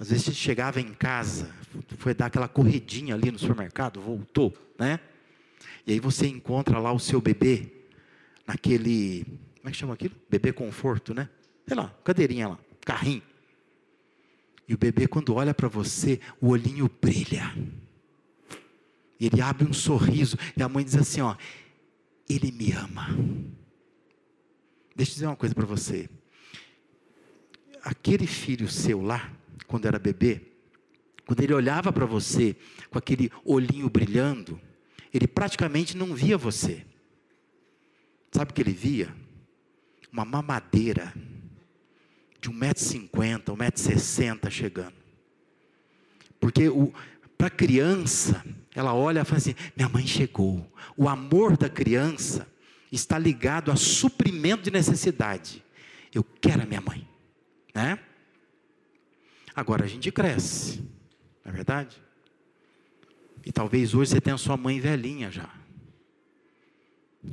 às 0.00 0.08
vezes 0.08 0.24
você 0.24 0.32
chegava 0.32 0.80
em 0.80 0.94
casa, 0.94 1.54
foi 1.98 2.14
dar 2.14 2.26
aquela 2.26 2.48
corridinha 2.48 3.14
ali 3.14 3.30
no 3.30 3.38
supermercado, 3.38 4.00
voltou, 4.00 4.56
né? 4.78 4.98
E 5.86 5.92
aí 5.92 6.00
você 6.00 6.26
encontra 6.26 6.78
lá 6.78 6.90
o 6.90 6.98
seu 6.98 7.20
bebê, 7.20 7.70
naquele, 8.46 9.26
como 9.58 9.68
é 9.68 9.70
que 9.70 9.76
chama 9.76 9.92
aquilo? 9.92 10.14
Bebê 10.30 10.54
conforto, 10.54 11.12
né? 11.12 11.28
Sei 11.66 11.76
lá, 11.76 11.94
cadeirinha 12.02 12.48
lá, 12.48 12.58
carrinho. 12.82 13.22
E 14.66 14.72
o 14.72 14.78
bebê, 14.78 15.06
quando 15.06 15.34
olha 15.34 15.52
para 15.52 15.68
você, 15.68 16.18
o 16.40 16.48
olhinho 16.48 16.90
brilha. 17.00 17.54
Ele 19.20 19.42
abre 19.42 19.68
um 19.68 19.72
sorriso. 19.72 20.38
E 20.56 20.62
a 20.62 20.68
mãe 20.68 20.82
diz 20.82 20.96
assim: 20.96 21.20
Ó, 21.20 21.36
ele 22.28 22.50
me 22.52 22.72
ama. 22.72 23.08
Deixa 24.96 25.12
eu 25.12 25.14
dizer 25.14 25.26
uma 25.26 25.36
coisa 25.36 25.54
para 25.54 25.66
você. 25.66 26.08
Aquele 27.82 28.26
filho 28.26 28.68
seu 28.68 29.02
lá, 29.02 29.30
quando 29.66 29.86
era 29.86 29.98
bebê, 29.98 30.40
quando 31.26 31.40
ele 31.42 31.54
olhava 31.54 31.92
para 31.92 32.06
você 32.06 32.56
com 32.90 32.98
aquele 32.98 33.30
olhinho 33.44 33.88
brilhando, 33.88 34.60
ele 35.12 35.26
praticamente 35.26 35.96
não 35.96 36.14
via 36.14 36.36
você. 36.36 36.84
Sabe 38.32 38.50
o 38.50 38.54
que 38.54 38.62
ele 38.62 38.72
via? 38.72 39.14
Uma 40.12 40.24
mamadeira 40.24 41.12
de 42.40 42.50
1,50m, 42.50 43.44
1,60m 43.44 44.50
chegando. 44.50 44.94
Porque 46.40 46.64
para 47.36 47.48
a 47.48 47.50
criança, 47.50 48.44
ela 48.74 48.94
olha 48.94 49.20
e 49.20 49.24
fala 49.24 49.38
assim: 49.38 49.54
minha 49.76 49.88
mãe 49.88 50.06
chegou. 50.06 50.66
O 50.96 51.08
amor 51.08 51.56
da 51.56 51.68
criança 51.68 52.46
está 52.90 53.18
ligado 53.18 53.70
a 53.70 53.76
suprimento 53.76 54.64
de 54.64 54.70
necessidade. 54.70 55.64
Eu 56.12 56.24
quero 56.24 56.62
a 56.62 56.66
minha 56.66 56.80
mãe. 56.80 57.06
Né? 57.74 57.98
Agora 59.60 59.84
a 59.84 59.86
gente 59.86 60.10
cresce, 60.10 60.78
não 61.44 61.52
é 61.52 61.54
verdade? 61.54 62.02
E 63.44 63.52
talvez 63.52 63.94
hoje 63.94 64.12
você 64.12 64.18
tenha 64.18 64.38
sua 64.38 64.56
mãe 64.56 64.80
velhinha 64.80 65.30
já. 65.30 65.54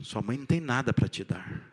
Sua 0.04 0.22
mãe 0.22 0.38
não 0.38 0.46
tem 0.46 0.60
nada 0.60 0.92
para 0.92 1.08
te 1.08 1.24
dar. 1.24 1.72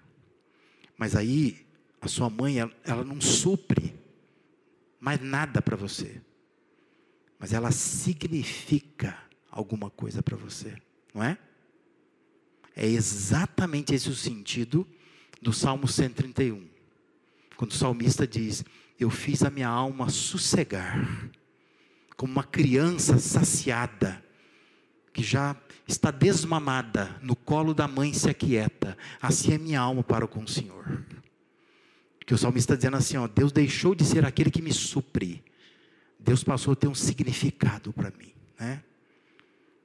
Mas 0.96 1.16
aí 1.16 1.66
a 2.00 2.06
sua 2.06 2.30
mãe, 2.30 2.60
ela, 2.60 2.72
ela 2.84 3.02
não 3.02 3.20
supre 3.20 3.98
mais 5.00 5.20
nada 5.20 5.60
para 5.60 5.74
você. 5.74 6.22
Mas 7.36 7.52
ela 7.52 7.72
significa 7.72 9.18
alguma 9.50 9.90
coisa 9.90 10.22
para 10.22 10.36
você, 10.36 10.80
não 11.12 11.24
é? 11.24 11.36
É 12.76 12.86
exatamente 12.86 13.92
esse 13.92 14.08
o 14.08 14.14
sentido 14.14 14.86
do 15.42 15.52
Salmo 15.52 15.88
131. 15.88 16.64
Quando 17.56 17.72
o 17.72 17.74
salmista 17.74 18.24
diz: 18.24 18.64
eu 18.98 19.10
fiz 19.10 19.42
a 19.42 19.50
minha 19.50 19.68
alma 19.68 20.08
sossegar, 20.08 21.30
como 22.16 22.32
uma 22.32 22.44
criança 22.44 23.18
saciada, 23.18 24.22
que 25.12 25.22
já 25.22 25.56
está 25.86 26.10
desmamada, 26.10 27.18
no 27.22 27.36
colo 27.36 27.74
da 27.74 27.86
mãe 27.86 28.12
se 28.12 28.28
aquieta, 28.28 28.96
assim 29.20 29.52
é 29.52 29.58
minha 29.58 29.80
alma 29.80 30.02
para 30.02 30.26
com 30.26 30.42
o 30.42 30.48
Senhor. 30.48 31.04
Que 32.26 32.34
o 32.34 32.38
salmista 32.38 32.72
está 32.72 32.76
dizendo 32.76 32.96
assim: 32.96 33.16
ó, 33.16 33.28
Deus 33.28 33.52
deixou 33.52 33.94
de 33.94 34.04
ser 34.04 34.24
aquele 34.24 34.50
que 34.50 34.62
me 34.62 34.72
supre, 34.72 35.44
Deus 36.18 36.42
passou 36.42 36.72
a 36.72 36.76
ter 36.76 36.88
um 36.88 36.94
significado 36.94 37.92
para 37.92 38.10
mim. 38.10 38.32
Né? 38.58 38.82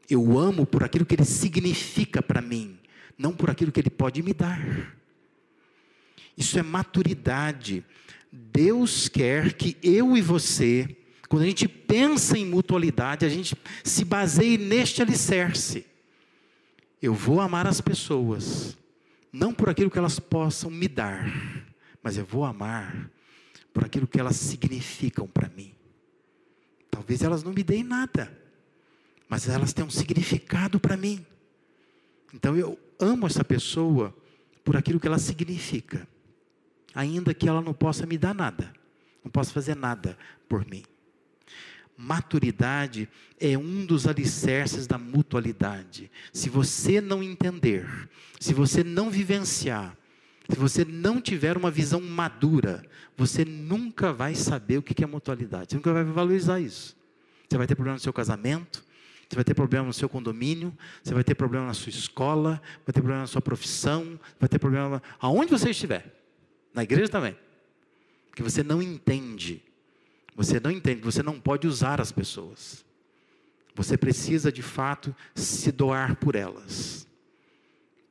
Eu 0.10 0.40
amo 0.40 0.66
por 0.66 0.84
aquilo 0.84 1.06
que 1.06 1.16
Ele 1.16 1.26
significa 1.26 2.22
para 2.22 2.42
mim, 2.42 2.80
não 3.18 3.34
por 3.34 3.50
aquilo 3.50 3.72
que 3.72 3.80
Ele 3.80 3.90
pode 3.90 4.24
me 4.24 4.34
dar. 4.34 4.96
Isso 6.38 6.58
é 6.58 6.64
maturidade. 6.64 7.84
Deus 8.32 9.08
quer 9.08 9.54
que 9.54 9.78
eu 9.82 10.16
e 10.16 10.22
você, 10.22 10.96
quando 11.28 11.44
a 11.44 11.46
gente 11.46 11.68
pensa 11.68 12.38
em 12.38 12.46
mutualidade, 12.46 13.26
a 13.26 13.30
gente 13.30 13.56
se 13.84 14.06
baseie 14.06 14.58
neste 14.58 15.02
alicerce. 15.02 15.86
Eu 17.02 17.14
vou 17.14 17.42
amar 17.42 17.66
as 17.66 17.82
pessoas, 17.82 18.78
não 19.32 19.54
por 19.54 19.70
aquilo 19.70 19.90
que 19.90 19.98
elas 19.98 20.20
possam 20.20 20.70
me 20.70 20.88
dar, 20.88 21.32
mas 22.04 22.18
eu 22.18 22.26
vou 22.26 22.46
amar 22.46 23.10
por 23.74 23.86
aquilo 23.86 24.08
que 24.08 24.20
elas 24.20 24.36
significam 24.36 25.28
para 25.28 25.50
mim. 25.50 25.74
Talvez 26.92 27.22
elas 27.22 27.44
não 27.44 27.54
me 27.54 27.64
deem 27.64 27.84
nada, 27.84 28.32
mas 29.28 29.48
elas 29.48 29.74
têm 29.74 29.86
um 29.86 29.90
significado 29.90 30.80
para 30.80 30.98
mim. 30.98 31.26
Então 32.34 32.56
eu 32.56 32.78
amo 33.00 33.26
essa 33.26 33.44
pessoa 33.44 34.16
por 34.64 34.76
aquilo 34.76 35.00
que 35.00 35.08
ela 35.08 35.18
significa 35.18 36.08
ainda 37.00 37.34
que 37.34 37.48
ela 37.48 37.62
não 37.62 37.74
possa 37.74 38.06
me 38.06 38.18
dar 38.18 38.36
nada, 38.36 38.74
não 39.24 39.32
possa 39.32 39.54
fazer 39.54 39.74
nada 39.74 40.18
por 40.50 40.66
mim. 40.66 40.84
Maturidade 41.98 43.08
é 43.40 43.58
um 43.58 43.86
dos 43.86 44.06
alicerces 44.06 44.86
da 44.86 44.98
mutualidade. 44.98 46.12
Se 46.34 46.50
você 46.50 47.00
não 47.00 47.24
entender, 47.24 47.88
se 48.38 48.54
você 48.54 48.84
não 48.84 49.10
vivenciar, 49.10 49.96
se 50.50 50.58
você 50.58 50.84
não 50.84 51.22
tiver 51.22 51.56
uma 51.56 51.72
visão 51.72 52.02
madura, 52.02 52.84
você 53.16 53.46
nunca 53.46 54.12
vai 54.12 54.36
saber 54.36 54.78
o 54.78 54.84
que 54.84 55.02
é 55.02 55.08
mutualidade, 55.08 55.72
você 55.72 55.76
nunca 55.78 55.94
vai 55.94 56.04
valorizar 56.04 56.60
isso. 56.60 56.98
Você 57.48 57.58
vai 57.58 57.66
ter 57.66 57.76
problema 57.76 57.96
no 57.96 58.02
seu 58.02 58.12
casamento, 58.12 58.84
você 59.30 59.36
vai 59.36 59.44
ter 59.46 59.54
problema 59.54 59.88
no 59.88 59.94
seu 59.94 60.10
condomínio, 60.10 60.76
você 61.02 61.14
vai 61.14 61.24
ter 61.24 61.36
problema 61.36 61.68
na 61.68 61.74
sua 61.74 61.92
escola, 61.92 62.62
vai 62.86 62.94
ter 62.94 63.02
problema 63.02 63.22
na 63.22 63.28
sua 63.28 63.42
profissão, 63.42 64.20
vai 64.38 64.50
ter 64.50 64.60
problema 64.60 65.02
aonde 65.20 65.50
você 65.50 65.70
estiver. 65.70 66.19
Na 66.74 66.84
igreja 66.84 67.10
também. 67.10 67.36
Que 68.36 68.44
você 68.44 68.64
não 68.64 68.82
entende. 68.82 69.64
Você 70.36 70.60
não 70.60 70.72
entende, 70.72 71.02
você 71.02 71.22
não 71.22 71.40
pode 71.40 71.68
usar 71.68 72.00
as 72.00 72.12
pessoas. 72.12 72.86
Você 73.76 73.98
precisa 73.98 74.52
de 74.52 74.62
fato 74.62 75.16
se 75.36 75.72
doar 75.72 76.16
por 76.16 76.36
elas. 76.36 77.08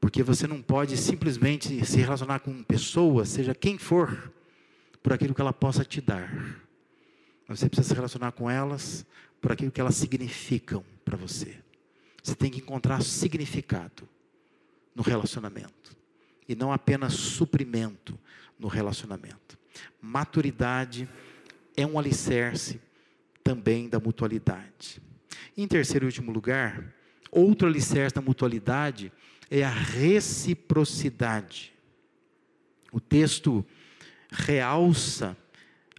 Porque 0.00 0.22
você 0.22 0.46
não 0.46 0.62
pode 0.62 0.96
simplesmente 0.96 1.84
se 1.84 1.98
relacionar 1.98 2.40
com 2.40 2.62
pessoas, 2.62 3.30
seja 3.30 3.54
quem 3.54 3.78
for, 3.78 4.32
por 5.02 5.12
aquilo 5.12 5.34
que 5.34 5.40
ela 5.40 5.52
possa 5.52 5.84
te 5.84 6.00
dar. 6.00 6.62
Você 7.48 7.68
precisa 7.68 7.88
se 7.88 7.94
relacionar 7.94 8.32
com 8.32 8.50
elas 8.50 9.06
por 9.40 9.52
aquilo 9.52 9.70
que 9.70 9.80
elas 9.80 9.96
significam 9.96 10.84
para 11.04 11.16
você. 11.16 11.56
Você 12.22 12.34
tem 12.34 12.50
que 12.50 12.60
encontrar 12.60 13.02
significado 13.02 14.06
no 14.94 15.02
relacionamento 15.02 15.96
e 16.48 16.54
não 16.54 16.72
apenas 16.72 17.14
suprimento 17.14 18.18
no 18.58 18.68
relacionamento. 18.68 19.58
Maturidade 20.00 21.08
é 21.76 21.86
um 21.86 21.98
alicerce 21.98 22.80
também 23.42 23.88
da 23.88 24.00
mutualidade. 24.00 25.00
Em 25.56 25.66
terceiro 25.66 26.04
e 26.04 26.08
último 26.08 26.32
lugar, 26.32 26.92
outro 27.30 27.68
alicerce 27.68 28.14
da 28.14 28.20
mutualidade 28.20 29.12
é 29.50 29.62
a 29.62 29.70
reciprocidade. 29.70 31.72
O 32.92 33.00
texto 33.00 33.64
realça 34.30 35.36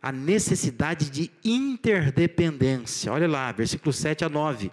a 0.02 0.12
necessidade 0.12 1.10
de 1.10 1.30
interdependência. 1.44 3.12
Olha 3.12 3.28
lá, 3.28 3.52
versículo 3.52 3.92
7 3.92 4.24
a 4.24 4.30
9. 4.30 4.72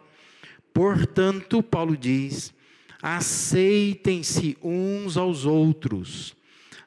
Portanto, 0.73 1.63
Paulo 1.63 1.97
diz: 1.97 2.55
aceitem-se 3.03 4.57
uns 4.63 5.17
aos 5.17 5.45
outros, 5.45 6.36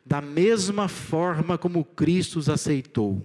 da 0.10 0.22
mesma 0.22 0.88
forma 0.88 1.56
como 1.56 1.86
Cristo 1.86 2.40
os 2.40 2.50
aceitou, 2.50 3.24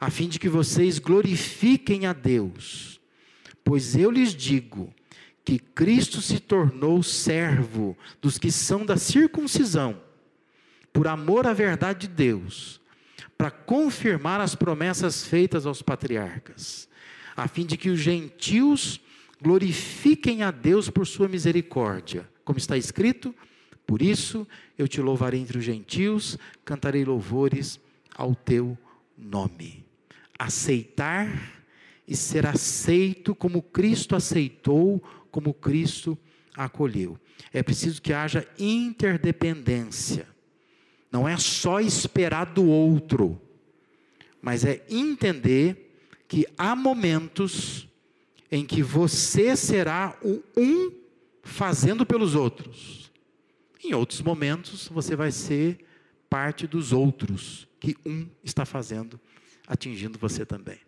a 0.00 0.10
fim 0.10 0.28
de 0.28 0.40
que 0.40 0.48
vocês 0.48 0.98
glorifiquem 0.98 2.04
a 2.04 2.12
Deus. 2.12 3.00
Pois 3.62 3.94
eu 3.94 4.10
lhes 4.10 4.34
digo 4.34 4.92
que 5.44 5.60
Cristo 5.60 6.20
se 6.20 6.40
tornou 6.40 7.00
servo 7.00 7.96
dos 8.20 8.38
que 8.38 8.50
são 8.50 8.84
da 8.84 8.96
circuncisão, 8.96 10.02
por 10.92 11.06
amor 11.06 11.46
à 11.46 11.52
verdade 11.52 12.08
de 12.08 12.14
Deus, 12.14 12.80
para 13.38 13.52
confirmar 13.52 14.40
as 14.40 14.56
promessas 14.56 15.24
feitas 15.24 15.64
aos 15.64 15.80
patriarcas, 15.80 16.88
a 17.36 17.46
fim 17.46 17.64
de 17.64 17.76
que 17.76 17.88
os 17.88 18.00
gentios 18.00 19.00
glorifiquem 19.40 20.42
a 20.42 20.50
Deus 20.50 20.90
por 20.90 21.06
sua 21.06 21.28
misericórdia, 21.28 22.28
como 22.44 22.58
está 22.58 22.76
escrito: 22.76 23.32
Por 23.90 24.02
isso 24.02 24.46
eu 24.78 24.86
te 24.86 25.00
louvarei 25.00 25.40
entre 25.40 25.58
os 25.58 25.64
gentios, 25.64 26.38
cantarei 26.64 27.04
louvores 27.04 27.80
ao 28.14 28.36
teu 28.36 28.78
nome. 29.18 29.84
Aceitar 30.38 31.60
e 32.06 32.14
ser 32.14 32.46
aceito 32.46 33.34
como 33.34 33.60
Cristo 33.60 34.14
aceitou, 34.14 35.02
como 35.32 35.52
Cristo 35.52 36.16
acolheu. 36.56 37.18
É 37.52 37.64
preciso 37.64 38.00
que 38.00 38.12
haja 38.12 38.46
interdependência. 38.60 40.24
Não 41.10 41.28
é 41.28 41.36
só 41.36 41.80
esperar 41.80 42.44
do 42.44 42.64
outro, 42.66 43.42
mas 44.40 44.64
é 44.64 44.84
entender 44.88 45.96
que 46.28 46.46
há 46.56 46.76
momentos 46.76 47.88
em 48.52 48.64
que 48.64 48.84
você 48.84 49.56
será 49.56 50.16
o 50.22 50.40
um 50.56 50.92
fazendo 51.42 52.06
pelos 52.06 52.36
outros. 52.36 52.99
Em 53.82 53.94
outros 53.94 54.20
momentos, 54.20 54.88
você 54.88 55.16
vai 55.16 55.30
ser 55.30 55.86
parte 56.28 56.66
dos 56.66 56.92
outros 56.92 57.66
que 57.80 57.96
um 58.04 58.28
está 58.44 58.64
fazendo, 58.66 59.18
atingindo 59.66 60.18
você 60.18 60.44
também. 60.44 60.78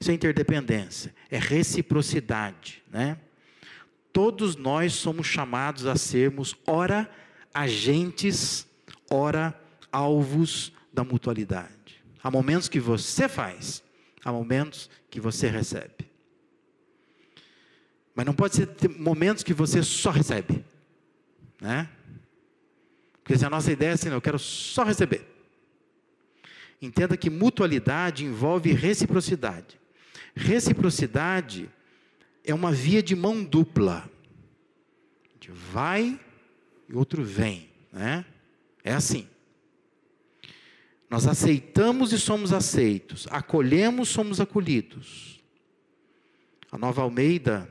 Isso 0.00 0.10
é 0.10 0.14
interdependência, 0.14 1.14
é 1.30 1.38
reciprocidade, 1.38 2.82
né? 2.90 3.18
Todos 4.12 4.56
nós 4.56 4.94
somos 4.94 5.26
chamados 5.26 5.86
a 5.86 5.94
sermos, 5.94 6.56
ora, 6.66 7.08
agentes, 7.52 8.66
ora, 9.10 9.54
alvos 9.92 10.72
da 10.92 11.04
mutualidade. 11.04 12.02
Há 12.22 12.30
momentos 12.30 12.68
que 12.68 12.80
você 12.80 13.28
faz, 13.28 13.82
há 14.24 14.32
momentos 14.32 14.90
que 15.10 15.20
você 15.20 15.48
recebe. 15.48 16.10
Mas 18.14 18.26
não 18.26 18.34
pode 18.34 18.56
ser 18.56 18.68
momentos 18.98 19.44
que 19.44 19.54
você 19.54 19.82
só 19.82 20.10
recebe, 20.10 20.64
né? 21.60 21.88
Porque 23.22 23.36
se 23.38 23.44
a 23.44 23.50
nossa 23.50 23.70
ideia 23.70 23.90
é 23.90 23.92
assim, 23.92 24.08
eu 24.08 24.20
quero 24.20 24.38
só 24.38 24.82
receber. 24.82 25.26
Entenda 26.80 27.16
que 27.16 27.28
mutualidade 27.28 28.24
envolve 28.24 28.72
reciprocidade. 28.72 29.78
Reciprocidade 30.34 31.68
é 32.44 32.54
uma 32.54 32.72
via 32.72 33.02
de 33.02 33.14
mão 33.14 33.44
dupla. 33.44 34.10
Gente 35.34 35.50
vai 35.50 36.18
e 36.88 36.94
outro 36.94 37.22
vem, 37.22 37.68
né? 37.92 38.24
É 38.82 38.92
assim. 38.92 39.28
Nós 41.10 41.26
aceitamos 41.26 42.12
e 42.12 42.18
somos 42.18 42.52
aceitos, 42.52 43.26
acolhemos, 43.30 44.08
somos 44.08 44.40
acolhidos. 44.40 45.40
A 46.70 46.78
Nova 46.78 47.02
Almeida, 47.02 47.70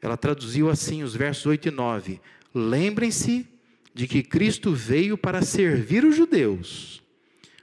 ela 0.00 0.16
traduziu 0.16 0.70
assim 0.70 1.02
os 1.02 1.14
versos 1.14 1.44
8 1.46 1.68
e 1.68 1.70
9: 1.70 2.20
Lembrem-se 2.58 3.46
de 3.92 4.06
que 4.06 4.22
Cristo 4.22 4.72
veio 4.72 5.18
para 5.18 5.42
servir 5.42 6.04
os 6.04 6.16
judeus 6.16 7.02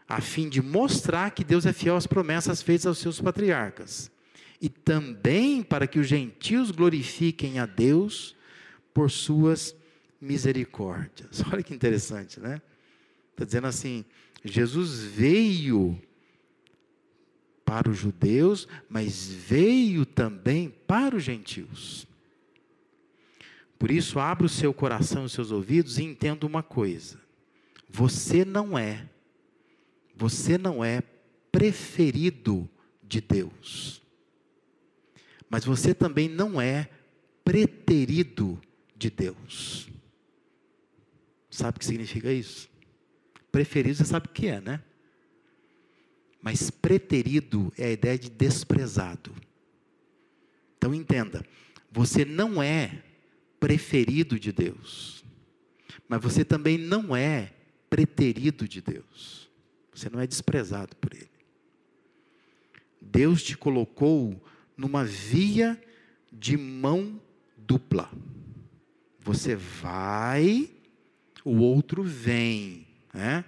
a 0.08 0.22
fim 0.22 0.48
de 0.48 0.62
mostrar 0.62 1.32
que 1.32 1.44
Deus 1.44 1.66
é 1.66 1.74
fiel 1.74 1.96
às 1.96 2.06
promessas 2.06 2.62
feitas 2.62 2.86
aos 2.86 3.00
seus 3.00 3.20
patriarcas, 3.20 4.12
e 4.62 4.70
também 4.70 5.64
para 5.64 5.88
que 5.88 6.00
os 6.00 6.08
gentios 6.08 6.70
glorifiquem 6.70 7.58
a 7.58 7.66
Deus 7.66 8.36
por 8.94 9.10
suas 9.10 9.76
misericórdias. 10.22 11.44
Olha 11.52 11.64
que 11.64 11.74
interessante, 11.74 12.40
né? 12.40 12.62
Está 13.32 13.44
dizendo 13.44 13.68
assim: 13.68 14.06
Jesus 14.46 15.00
veio 15.02 16.00
para 17.66 17.90
os 17.90 17.98
judeus, 17.98 18.68
mas 18.88 19.28
veio 19.28 20.06
também 20.06 20.70
para 20.86 21.16
os 21.16 21.24
gentios. 21.24 22.08
Por 23.84 23.92
isso, 23.92 24.18
abra 24.18 24.46
o 24.46 24.50
seu 24.50 24.74
coração 24.74 25.24
e 25.24 25.26
os 25.26 25.34
seus 25.34 25.52
ouvidos 25.52 25.98
e 25.98 26.04
entenda 26.04 26.48
uma 26.48 26.64
coisa: 26.64 27.20
você 27.90 28.46
não 28.46 28.78
é 28.78 29.10
você 30.16 30.58
não 30.58 30.86
é 30.86 31.04
preferido 31.52 32.70
de 33.02 33.20
Deus. 33.20 34.02
Mas 35.50 35.66
você 35.66 35.94
também 35.94 36.30
não 36.30 36.62
é 36.62 36.90
preterido 37.44 38.58
de 38.96 39.10
Deus. 39.10 39.90
Sabe 41.50 41.76
o 41.76 41.80
que 41.80 41.86
significa 41.86 42.32
isso? 42.32 42.70
Preferido 43.52 43.98
você 43.98 44.06
sabe 44.06 44.28
o 44.28 44.32
que 44.32 44.48
é, 44.48 44.62
né? 44.62 44.82
Mas 46.42 46.72
preterido 46.72 47.74
é 47.78 47.88
a 47.88 47.92
ideia 47.92 48.18
de 48.18 48.30
desprezado. 48.30 49.36
Então 50.78 50.96
entenda, 50.96 51.46
você 51.92 52.24
não 52.24 52.64
é 52.64 53.04
preferido 53.64 54.38
de 54.38 54.52
Deus, 54.52 55.24
mas 56.06 56.22
você 56.22 56.44
também 56.44 56.78
não 56.78 57.16
é 57.16 57.54
preterido 57.90 58.68
de 58.68 58.82
Deus. 58.82 59.50
Você 59.94 60.10
não 60.10 60.20
é 60.20 60.28
desprezado 60.28 60.94
por 60.98 61.14
Ele. 61.14 61.30
Deus 63.00 63.42
te 63.42 63.56
colocou 63.56 64.46
numa 64.76 65.06
via 65.06 65.82
de 66.30 66.58
mão 66.58 67.22
dupla. 67.58 68.12
Você 69.22 69.56
vai, 69.56 70.70
o 71.46 71.60
outro 71.60 72.04
vem. 72.04 72.86
Né? 73.14 73.46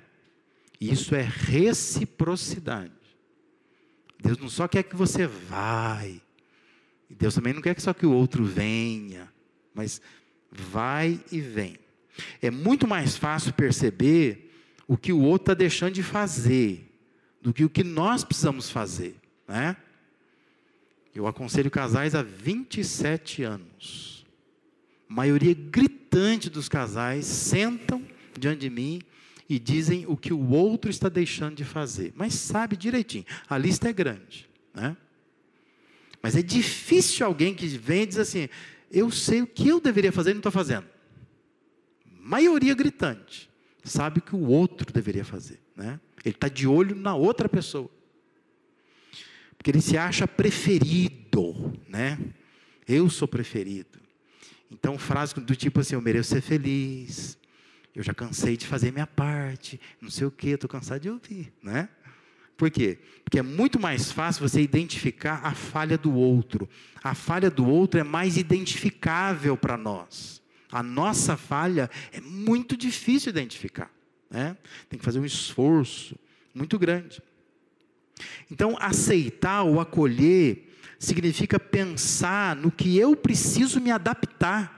Isso 0.80 1.13
é 1.13 1.23
reciprocidade. 1.23 2.93
Deus 4.17 4.38
não 4.38 4.47
só 4.47 4.65
quer 4.65 4.84
que 4.84 4.95
você 4.95 5.28
vai. 5.28 6.21
Deus 7.10 7.36
também 7.36 7.51
não 7.51 7.62
quer 7.62 7.75
que 7.75 7.82
só 7.82 7.93
que 7.93 8.06
o 8.06 8.13
outro 8.13 8.45
venha. 8.45 9.35
Mas 9.76 10.02
vai 10.50 11.20
e 11.32 11.40
vem. 11.42 11.78
É 12.42 12.50
muito 12.50 12.88
mais 12.88 13.18
fácil 13.18 13.54
perceber 13.54 14.52
o 14.88 14.98
que 14.98 15.12
o 15.12 15.19
outro 15.19 15.44
está 15.44 15.54
deixando 15.54 15.94
de 15.94 16.04
fazer, 16.04 16.92
do 17.42 17.54
que 17.54 17.65
o 17.65 17.69
que 17.69 17.84
nós 17.84 18.23
precisamos 18.23 18.69
fazer. 18.69 19.15
Né? 19.48 19.76
Eu 21.13 21.28
aconselho 21.28 21.69
casais 21.69 22.15
há 22.15 22.23
27 22.23 23.44
anos. 23.44 24.26
A 25.10 25.13
maioria 25.13 25.54
gritante 25.54 26.50
dos 26.50 26.67
casais 26.67 27.26
sentam 27.26 28.04
diante 28.38 28.62
de 28.62 28.69
mim 28.69 29.02
e 29.48 29.60
dizem 29.60 30.06
o 30.08 30.17
que 30.17 30.34
o 30.34 30.50
outro 30.50 30.90
está 30.90 31.08
deixando 31.08 31.56
de 31.56 31.63
fazer. 31.63 32.13
Mas 32.15 32.34
sabe 32.34 32.76
direitinho, 32.76 33.26
a 33.48 33.58
lista 33.58 33.90
é 33.90 33.94
grande. 33.94 34.50
Né? 34.73 34.98
Mas 36.21 36.36
é 36.36 36.42
difícil 36.42 37.26
alguém 37.26 37.54
que 37.54 37.67
vem 37.67 38.04
e 38.04 38.06
diz 38.08 38.17
assim: 38.17 38.50
eu 38.92 39.12
sei 39.12 39.42
o 39.42 39.48
que 39.48 39.67
eu 39.67 39.79
deveria 39.79 40.12
fazer 40.12 40.31
e 40.31 40.33
não 40.33 40.40
estou 40.40 40.52
fazendo. 40.52 40.88
Maioria 42.06 42.73
gritante 42.73 43.50
sabe 43.83 44.19
o 44.19 44.21
que 44.21 44.36
o 44.36 44.48
outro 44.48 44.92
deveria 44.92 45.23
fazer. 45.23 45.60
Né? 45.75 46.00
Ele 46.23 46.36
está 46.36 46.48
de 46.48 46.67
olho 46.67 46.96
na 46.96 47.15
outra 47.15 47.48
pessoa. 47.48 47.90
Porque 49.58 49.69
ele 49.71 49.81
se 49.81 49.98
acha 49.98 50.27
preferido, 50.27 51.73
né? 51.88 52.19
Eu 52.88 53.10
sou 53.10 53.27
preferido. 53.27 54.00
Então, 54.69 54.98
frases 54.98 55.33
do 55.33 55.56
tipo 55.56 55.79
assim: 55.79 55.96
eu 55.96 56.02
mereço 56.02 56.29
ser 56.29 56.42
feliz, 56.42 57.38
eu 57.96 58.04
já 58.04 58.13
cansei 58.13 58.58
de 58.58 58.67
fazer 58.67 58.92
minha 58.92 59.08
parte, 59.08 59.79
não 60.02 60.10
sei 60.10 60.27
o 60.27 60.31
que, 60.31 60.50
estou 60.50 60.69
cansado 60.69 61.02
de 61.02 61.10
ouvir, 61.10 61.54
né? 61.63 61.90
Por 62.58 62.69
quê? 62.71 62.99
Porque 63.23 63.39
é 63.39 63.41
muito 63.41 63.79
mais 63.79 64.12
fácil 64.12 64.47
você 64.47 64.62
identificar 64.62 65.41
a 65.43 65.53
falha 65.53 65.97
do 65.97 66.13
outro. 66.13 66.69
A 67.03 67.13
falha 67.13 67.49
do 67.49 67.67
outro 67.67 67.99
é 67.99 68.03
mais 68.03 68.37
identificável 68.37 69.58
para 69.58 69.77
nós. 69.77 70.41
A 70.71 70.81
nossa 70.81 71.35
falha 71.35 71.89
é 72.12 72.21
muito 72.21 72.77
difícil 72.77 73.29
identificar. 73.29 73.91
Né? 74.29 74.58
Tem 74.89 74.97
que 74.97 75.06
fazer 75.06 75.19
um 75.19 75.25
esforço 75.25 76.17
muito 76.53 76.79
grande. 76.79 77.21
Então, 78.49 78.77
aceitar 78.79 79.63
ou 79.63 79.79
acolher 79.79 80.69
significa 80.97 81.60
pensar 81.60 82.56
no 82.56 82.71
que 82.71 82.97
eu 82.97 83.15
preciso 83.15 83.81
me 83.81 83.91
adaptar, 83.91 84.73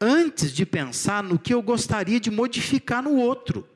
antes 0.00 0.52
de 0.52 0.64
pensar 0.64 1.22
no 1.22 1.38
que 1.38 1.52
eu 1.52 1.62
gostaria 1.62 2.20
de 2.20 2.30
modificar 2.30 3.02
no 3.02 3.16
outro. 3.16 3.68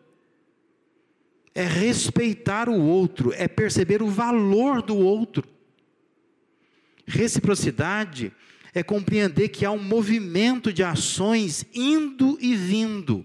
É 1.56 1.64
respeitar 1.64 2.68
o 2.68 2.78
outro, 2.78 3.32
é 3.32 3.48
perceber 3.48 4.02
o 4.02 4.08
valor 4.08 4.82
do 4.82 4.94
outro. 4.94 5.42
Reciprocidade 7.06 8.30
é 8.74 8.82
compreender 8.82 9.48
que 9.48 9.64
há 9.64 9.70
um 9.70 9.82
movimento 9.82 10.70
de 10.70 10.82
ações 10.82 11.64
indo 11.74 12.36
e 12.42 12.54
vindo. 12.54 13.24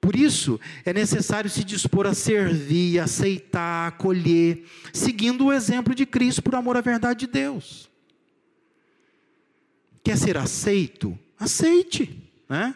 Por 0.00 0.16
isso, 0.16 0.58
é 0.84 0.92
necessário 0.92 1.48
se 1.48 1.62
dispor 1.62 2.08
a 2.08 2.14
servir, 2.14 2.98
aceitar, 2.98 3.86
acolher, 3.86 4.64
seguindo 4.92 5.46
o 5.46 5.52
exemplo 5.52 5.94
de 5.94 6.04
Cristo 6.04 6.42
por 6.42 6.56
amor 6.56 6.76
à 6.76 6.80
verdade 6.80 7.20
de 7.20 7.28
Deus. 7.28 7.88
Quer 10.02 10.16
ser 10.16 10.36
aceito? 10.36 11.16
Aceite, 11.38 12.20
né? 12.48 12.74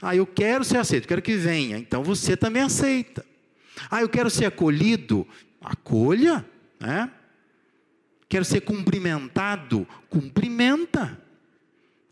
Ah, 0.00 0.14
eu 0.14 0.26
quero 0.26 0.62
ser 0.62 0.76
aceito, 0.76 1.08
quero 1.08 1.22
que 1.22 1.36
venha. 1.36 1.78
Então 1.78 2.04
você 2.04 2.36
também 2.36 2.62
aceita. 2.62 3.24
Ah, 3.90 4.00
eu 4.00 4.08
quero 4.08 4.30
ser 4.30 4.46
acolhido? 4.46 5.26
Acolha, 5.60 6.44
né? 6.80 7.10
Quero 8.28 8.44
ser 8.44 8.62
cumprimentado? 8.62 9.86
Cumprimenta. 10.08 11.20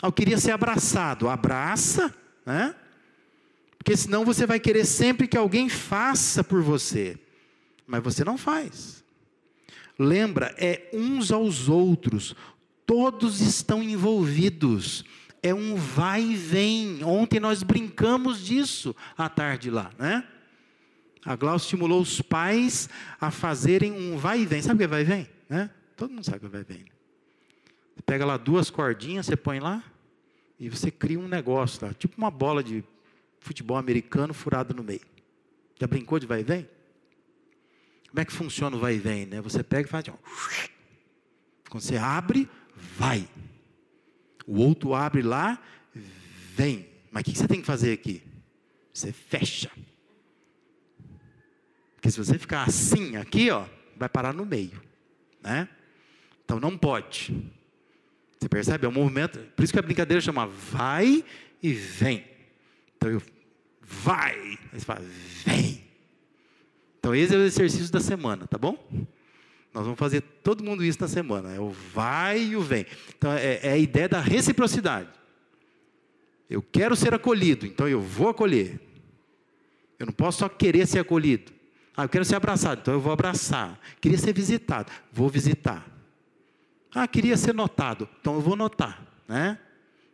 Ah, 0.03 0.09
eu 0.09 0.13
queria 0.13 0.39
ser 0.39 0.53
abraçado? 0.53 1.29
Abraça, 1.29 2.15
né? 2.45 2.75
Porque 3.79 3.97
senão 3.97 4.25
você 4.25 4.47
vai 4.47 4.61
querer 4.61 4.85
sempre 4.85 5.27
que 5.27 5.37
alguém 5.37 5.69
faça 5.69 6.45
por 6.45 6.63
você, 6.63 7.19
mas 7.87 8.03
você 8.03 8.23
não 8.23 8.37
faz. 8.37 9.03
Lembra, 9.99 10.55
é 10.59 10.91
uns 10.93 11.33
aos 11.33 11.69
outros, 11.69 12.35
todos 12.87 13.41
estão 13.41 13.83
envolvidos. 13.83 15.05
É 15.43 15.55
um 15.55 15.77
vai 15.77 16.23
e 16.23 16.37
vem. 16.37 17.03
Ontem 17.03 17.41
nós 17.41 17.63
brincamos 17.63 18.45
disso 18.45 18.95
à 19.17 19.29
tarde 19.29 19.71
lá, 19.71 19.91
né? 19.99 20.25
A 21.25 21.37
Glaucia 21.37 21.67
estimulou 21.67 22.01
os 22.01 22.23
pais 22.23 22.89
a 23.21 23.31
fazerem 23.31 23.93
um 23.93 24.17
vai 24.17 24.41
e 24.41 24.47
vem. 24.47 24.63
Sabe 24.63 24.77
o 24.77 24.79
que 24.79 24.85
é 24.85 24.87
vai 24.87 25.03
e 25.03 25.05
vem? 25.05 25.29
Né? 25.49 25.71
Todo 25.97 26.11
mundo 26.11 26.25
sabe 26.25 26.39
o 26.39 26.41
que 26.41 26.47
é 26.47 26.49
vai 26.49 26.61
e 26.61 26.65
vem. 26.65 26.85
Você 27.95 28.03
pega 28.03 28.25
lá 28.25 28.37
duas 28.37 28.71
cordinhas, 28.71 29.27
você 29.27 29.37
põe 29.37 29.61
lá 29.61 29.85
e 30.59 30.69
você 30.69 30.91
cria 30.91 31.19
um 31.19 31.29
negócio 31.29 31.87
lá, 31.87 31.93
tipo 31.93 32.17
uma 32.17 32.31
bola 32.31 32.63
de 32.63 32.85
futebol 33.41 33.77
americano 33.77 34.33
furado 34.33 34.75
no 34.75 34.83
meio. 34.83 35.01
Já 35.79 35.87
brincou 35.87 36.19
de 36.19 36.27
vai 36.27 36.41
e 36.41 36.45
vem? 36.45 36.69
Como 38.09 38.21
é 38.21 38.25
que 38.25 38.33
funciona 38.33 38.77
o 38.77 38.81
vai 38.81 38.97
e 38.97 38.99
vem? 38.99 39.27
Né? 39.27 39.41
Você 39.41 39.63
pega 39.63 39.89
e 39.89 39.91
faz 39.91 40.09
assim, 40.09 40.19
quando 41.69 41.83
você 41.83 41.97
abre, 41.97 42.49
vai. 42.97 43.29
O 44.47 44.59
outro 44.59 44.95
abre 44.95 45.23
lá, 45.23 45.63
vem. 45.95 46.89
Mas 47.11 47.23
o 47.23 47.25
que 47.25 47.39
você 47.39 47.47
tem 47.47 47.61
que 47.61 47.67
fazer 47.67 47.93
aqui? 47.93 48.23
Você 48.93 49.13
fecha. 49.13 49.71
Se 52.11 52.19
você 52.19 52.39
ficar 52.39 52.65
assim 52.65 53.17
aqui, 53.17 53.51
ó, 53.51 53.65
vai 53.97 54.09
parar 54.09 54.33
no 54.33 54.45
meio, 54.45 54.81
né? 55.43 55.69
Então 56.45 56.59
não 56.59 56.77
pode. 56.77 57.35
Você 58.39 58.49
percebe? 58.49 58.87
É 58.87 58.89
um 58.89 58.93
movimento. 58.93 59.39
Por 59.55 59.63
isso 59.63 59.73
que 59.73 59.79
a 59.79 59.83
brincadeira 59.83 60.21
chama 60.21 60.47
vai 60.47 61.25
e 61.63 61.73
vem. 61.73 62.25
Então 62.97 63.11
eu 63.11 63.23
vai, 63.81 64.37
aí 64.73 64.79
você 64.79 64.85
fala 64.85 65.01
vem. 65.45 65.85
Então 66.99 67.15
esse 67.15 67.35
é 67.35 67.39
o 67.39 67.43
exercício 67.43 67.93
da 67.93 68.01
semana, 68.01 68.47
tá 68.47 68.59
bom? 68.59 68.77
Nós 69.73 69.85
vamos 69.85 69.99
fazer 69.99 70.21
todo 70.43 70.65
mundo 70.65 70.85
isso 70.85 71.01
na 71.01 71.09
semana. 71.09 71.55
É 71.55 71.61
o 71.61 71.71
vai 71.71 72.43
e 72.43 72.57
o 72.57 72.61
vem. 72.61 72.87
Então 73.17 73.33
é, 73.33 73.61
é 73.63 73.73
a 73.73 73.79
ideia 73.79 74.09
da 74.09 74.21
reciprocidade. 74.21 75.09
Eu 76.49 76.61
quero 76.61 76.97
ser 76.97 77.15
acolhido, 77.15 77.67
então 77.67 77.89
eu 77.89 78.01
vou 78.01 78.29
acolher. 78.29 78.81
Eu 79.99 80.07
não 80.07 80.13
posso 80.13 80.39
só 80.39 80.49
querer 80.49 80.87
ser 80.87 80.99
acolhido. 80.99 81.60
Ah, 81.97 82.05
eu 82.05 82.09
quero 82.09 82.25
ser 82.25 82.37
abraçado, 82.37 82.81
então 82.81 82.95
eu 82.95 83.01
vou 83.01 83.13
abraçar. 83.13 83.79
Queria 84.01 84.19
ser 84.19 84.33
visitado, 84.33 84.91
vou 85.13 85.29
visitar. 85.29 85.87
Ah, 86.95 87.07
queria 87.07 87.37
ser 87.37 87.55
notado, 87.55 88.09
então 88.21 88.35
eu 88.35 88.41
vou 88.41 88.57
notar, 88.57 89.05
né? 89.29 89.59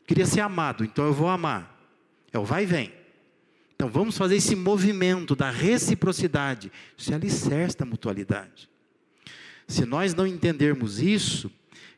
Queria 0.07 0.27
ser 0.27 0.41
amado, 0.41 0.85
então 0.85 1.05
eu 1.05 1.13
vou 1.13 1.29
amar. 1.29 1.75
É 2.33 2.39
o 2.39 2.45
vai 2.45 2.65
e 2.65 2.67
vem. 2.67 2.93
Então 3.75 3.89
vamos 3.89 4.17
fazer 4.17 4.37
esse 4.37 4.57
movimento 4.57 5.37
da 5.37 5.51
reciprocidade. 5.51 6.73
Isso 6.97 7.13
é 7.13 7.15
alicerce 7.15 7.77
da 7.77 7.85
mutualidade. 7.85 8.69
Se 9.69 9.85
nós 9.85 10.15
não 10.15 10.27
entendermos 10.27 11.01
isso, 11.01 11.51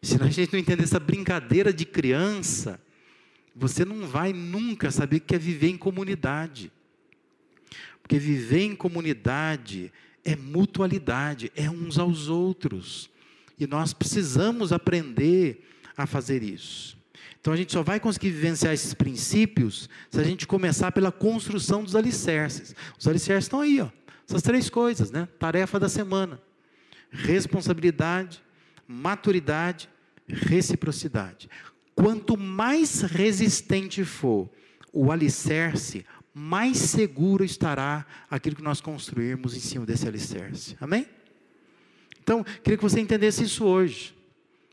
se 0.02 0.20
a 0.20 0.26
gente 0.26 0.52
não 0.52 0.58
entender 0.58 0.84
essa 0.84 0.98
brincadeira 0.98 1.72
de 1.72 1.84
criança, 1.84 2.80
você 3.54 3.84
não 3.84 4.06
vai 4.06 4.32
nunca 4.32 4.90
saber 4.90 5.16
o 5.16 5.20
que 5.20 5.34
é 5.34 5.38
viver 5.38 5.68
em 5.68 5.76
comunidade. 5.76 6.72
Porque 8.08 8.18
viver 8.18 8.62
em 8.62 8.74
comunidade 8.74 9.92
é 10.24 10.34
mutualidade, 10.34 11.52
é 11.54 11.68
uns 11.68 11.98
aos 11.98 12.28
outros. 12.28 13.10
E 13.60 13.66
nós 13.66 13.92
precisamos 13.92 14.72
aprender 14.72 15.62
a 15.94 16.06
fazer 16.06 16.42
isso. 16.42 16.96
Então 17.38 17.52
a 17.52 17.56
gente 17.56 17.70
só 17.70 17.82
vai 17.82 18.00
conseguir 18.00 18.30
vivenciar 18.30 18.72
esses 18.72 18.94
princípios 18.94 19.90
se 20.10 20.18
a 20.18 20.24
gente 20.24 20.46
começar 20.46 20.90
pela 20.90 21.12
construção 21.12 21.84
dos 21.84 21.94
alicerces. 21.94 22.74
Os 22.98 23.06
alicerces 23.06 23.44
estão 23.44 23.60
aí, 23.60 23.78
ó. 23.78 23.90
Essas 24.26 24.40
três 24.40 24.70
coisas, 24.70 25.10
né? 25.10 25.28
Tarefa 25.38 25.78
da 25.78 25.90
semana: 25.90 26.40
responsabilidade, 27.10 28.42
maturidade, 28.86 29.86
reciprocidade. 30.26 31.46
Quanto 31.94 32.38
mais 32.38 33.02
resistente 33.02 34.02
for 34.02 34.48
o 34.94 35.12
alicerce, 35.12 36.06
mais 36.38 36.76
seguro 36.76 37.44
estará 37.44 38.06
aquilo 38.30 38.54
que 38.54 38.62
nós 38.62 38.80
construirmos 38.80 39.56
em 39.56 39.60
cima 39.60 39.84
desse 39.84 40.06
alicerce. 40.06 40.76
Amém? 40.80 41.06
Então, 42.22 42.44
queria 42.62 42.76
que 42.76 42.82
você 42.82 43.00
entendesse 43.00 43.42
isso 43.42 43.64
hoje. 43.64 44.14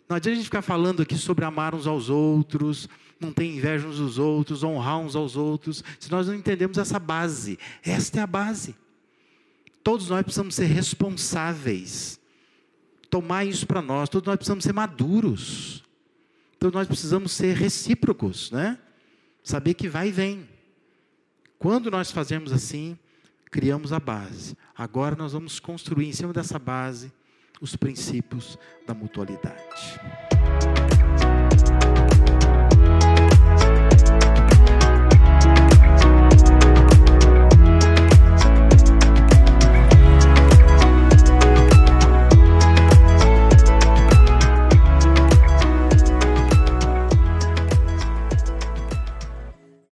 Não 0.08 0.16
adianta 0.16 0.34
a 0.34 0.36
gente 0.36 0.46
ficar 0.46 0.62
falando 0.62 1.02
aqui 1.02 1.18
sobre 1.18 1.44
amar 1.44 1.74
uns 1.74 1.88
aos 1.88 2.10
outros, 2.10 2.88
não 3.20 3.32
ter 3.32 3.46
inveja 3.46 3.88
uns 3.88 3.98
dos 3.98 4.20
outros, 4.20 4.64
honrar 4.64 5.00
uns 5.00 5.16
aos 5.16 5.36
outros, 5.36 5.84
se 6.00 6.12
nós 6.12 6.28
não 6.28 6.36
entendemos 6.36 6.78
essa 6.78 7.00
base. 7.00 7.58
Esta 7.84 8.20
é 8.20 8.22
a 8.22 8.28
base. 8.28 8.76
Todos 9.84 10.10
nós 10.10 10.22
precisamos 10.22 10.54
ser 10.54 10.66
responsáveis, 10.66 12.20
tomar 13.10 13.46
isso 13.46 13.66
para 13.66 13.82
nós, 13.82 14.08
todos 14.08 14.28
nós 14.28 14.36
precisamos 14.36 14.64
ser 14.64 14.74
maduros. 14.74 15.84
Então 16.58 16.70
nós 16.70 16.88
precisamos 16.88 17.32
ser 17.32 17.56
recíprocos, 17.56 18.52
né? 18.52 18.78
Saber 19.44 19.74
que 19.74 19.88
vai 19.90 20.10
e 20.10 20.12
vem. 20.12 20.55
Quando 21.58 21.90
nós 21.90 22.12
fazemos 22.12 22.52
assim, 22.52 22.98
criamos 23.52 23.94
a 23.94 24.00
base. 24.00 24.58
Agora 24.78 25.16
nós 25.16 25.34
vamos 25.34 25.60
construir 25.60 26.08
em 26.08 26.14
cima 26.14 26.34
dessa 26.34 26.60
base 26.60 27.12
os 27.62 27.76
princípios 27.76 28.58
da 28.86 28.94
mutualidade. 28.94 30.00